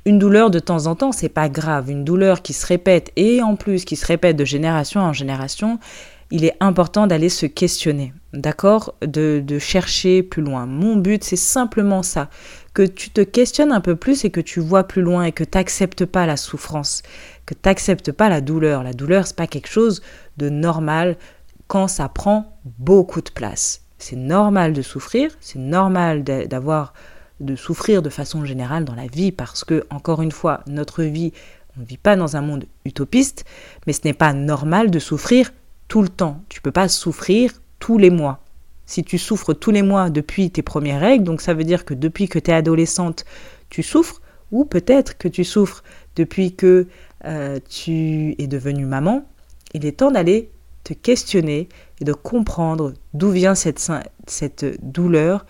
une 0.06 0.20
douleur 0.20 0.50
de 0.50 0.60
temps 0.60 0.88
en 0.88 0.96
temps, 0.96 1.12
c'est 1.12 1.30
pas 1.30 1.50
grave. 1.50 1.90
Une 1.90 2.04
douleur 2.04 2.42
qui 2.42 2.54
se 2.54 2.66
répète 2.66 3.12
et 3.16 3.42
en 3.42 3.56
plus 3.56 3.86
qui 3.86 3.96
se 3.96 4.06
répète 4.06 4.36
de 4.36 4.46
génération 4.46 5.02
en 5.02 5.14
génération, 5.14 5.80
il 6.32 6.46
est 6.46 6.56
important 6.60 7.08
d'aller 7.08 7.30
se 7.30 7.46
questionner, 7.46 8.14
d'accord? 8.34 8.96
De, 9.06 9.44
chercher 9.60 10.24
plus 10.24 10.42
loin. 10.42 10.66
Mon 10.66 10.96
but, 10.96 11.24
c'est 11.24 11.36
simplement 11.36 12.04
ça 12.04 12.30
que 12.74 12.84
tu 12.84 13.10
te 13.10 13.22
questionnes 13.22 13.74
un 13.74 13.82
peu 13.82 13.98
plus 13.98 14.24
et 14.24 14.32
que 14.32 14.40
tu 14.40 14.62
vois 14.62 14.86
plus 14.86 15.02
loin 15.02 15.24
et 15.24 15.34
que 15.34 15.44
tu 15.44 15.58
n'acceptes 15.58 16.06
pas 16.06 16.26
la 16.26 16.38
souffrance, 16.38 17.04
que 17.46 17.54
tu 17.54 17.60
n'acceptes 17.66 18.14
pas 18.14 18.30
la 18.30 18.40
douleur. 18.40 18.82
La 18.82 18.94
douleur, 18.94 19.28
c'est 19.28 19.36
pas 19.36 19.48
quelque 19.48 19.68
chose 19.68 20.02
de 20.38 20.50
normal, 20.50 21.18
quand 21.68 21.88
ça 21.88 22.08
prend 22.08 22.58
beaucoup 22.80 23.22
de 23.22 23.30
place. 23.30 23.82
C'est 23.98 24.16
normal 24.16 24.74
de 24.74 24.82
souffrir, 24.82 25.32
c'est 25.42 25.60
normal 25.60 26.24
d'avoir 26.24 26.94
de 27.41 27.56
souffrir 27.56 28.01
de 28.01 28.10
façon 28.10 28.45
générale 28.45 28.86
dans 28.86 28.95
la 28.95 29.08
vie 29.08 29.32
parce 29.32 29.63
que 29.63 29.86
encore 29.89 30.21
une 30.21 30.32
fois, 30.32 30.62
notre 30.67 31.04
vie, 31.04 31.34
on 31.77 31.82
ne 31.82 31.86
vit 31.86 31.97
pas 31.97 32.15
dans 32.15 32.36
un 32.36 32.41
monde 32.41 32.65
utopiste, 32.86 33.45
mais 33.88 33.93
ce 33.93 34.01
n'est 34.06 34.13
pas 34.13 34.34
normal 34.34 34.91
de 34.91 34.99
souffrir 34.99 35.51
tout 35.88 36.01
le 36.01 36.10
temps. 36.10 36.43
Tu 36.49 36.62
peux 36.62 36.71
pas 36.71 36.88
souffrir 36.88 37.51
tous 37.80 37.97
les 37.97 38.10
mois. 38.10 38.43
Si 38.86 39.04
tu 39.04 39.17
souffres 39.17 39.54
tous 39.54 39.71
les 39.71 39.84
mois 39.84 40.10
depuis 40.10 40.51
tes 40.51 40.62
premières 40.62 41.01
règles, 41.01 41.23
donc 41.23 41.41
ça 41.41 41.54
veut 41.54 41.63
dire 41.63 41.86
que 41.86 41.93
depuis 41.93 42.27
que 42.27 42.39
tu 42.39 42.51
es 42.51 42.54
adolescente, 42.54 43.25
tu 43.69 43.84
souffres, 43.84 44.21
ou 44.51 44.65
peut-être 44.65 45.17
que 45.17 45.27
tu 45.27 45.43
souffres 45.43 45.84
depuis 46.15 46.56
que 46.56 46.88
euh, 47.25 47.60
tu 47.69 48.36
es 48.38 48.47
devenue 48.47 48.86
maman, 48.86 49.25
il 49.73 49.86
est 49.86 49.99
temps 49.99 50.12
d'aller 50.12 50.49
te 50.84 50.93
questionner 50.93 51.69
et 51.99 52.06
de 52.06 52.13
comprendre 52.13 52.93
d'où 53.13 53.30
vient 53.30 53.56
cette, 53.56 53.91
cette 54.27 54.65
douleur 54.82 55.45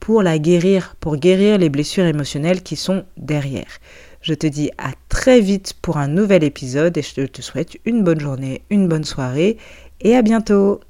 pour 0.00 0.22
la 0.22 0.38
guérir, 0.38 0.94
pour 1.00 1.16
guérir 1.16 1.58
les 1.58 1.68
blessures 1.68 2.04
émotionnelles 2.04 2.62
qui 2.62 2.76
sont 2.76 3.04
derrière. 3.16 3.78
Je 4.20 4.34
te 4.34 4.46
dis 4.46 4.70
à 4.78 4.90
très 5.08 5.40
vite 5.40 5.74
pour 5.80 5.98
un 5.98 6.08
nouvel 6.08 6.42
épisode 6.44 6.96
et 6.96 7.02
je 7.02 7.26
te 7.26 7.42
souhaite 7.42 7.76
une 7.84 8.02
bonne 8.02 8.20
journée, 8.20 8.62
une 8.70 8.88
bonne 8.88 9.04
soirée 9.04 9.56
et 10.00 10.16
à 10.16 10.22
bientôt 10.22 10.80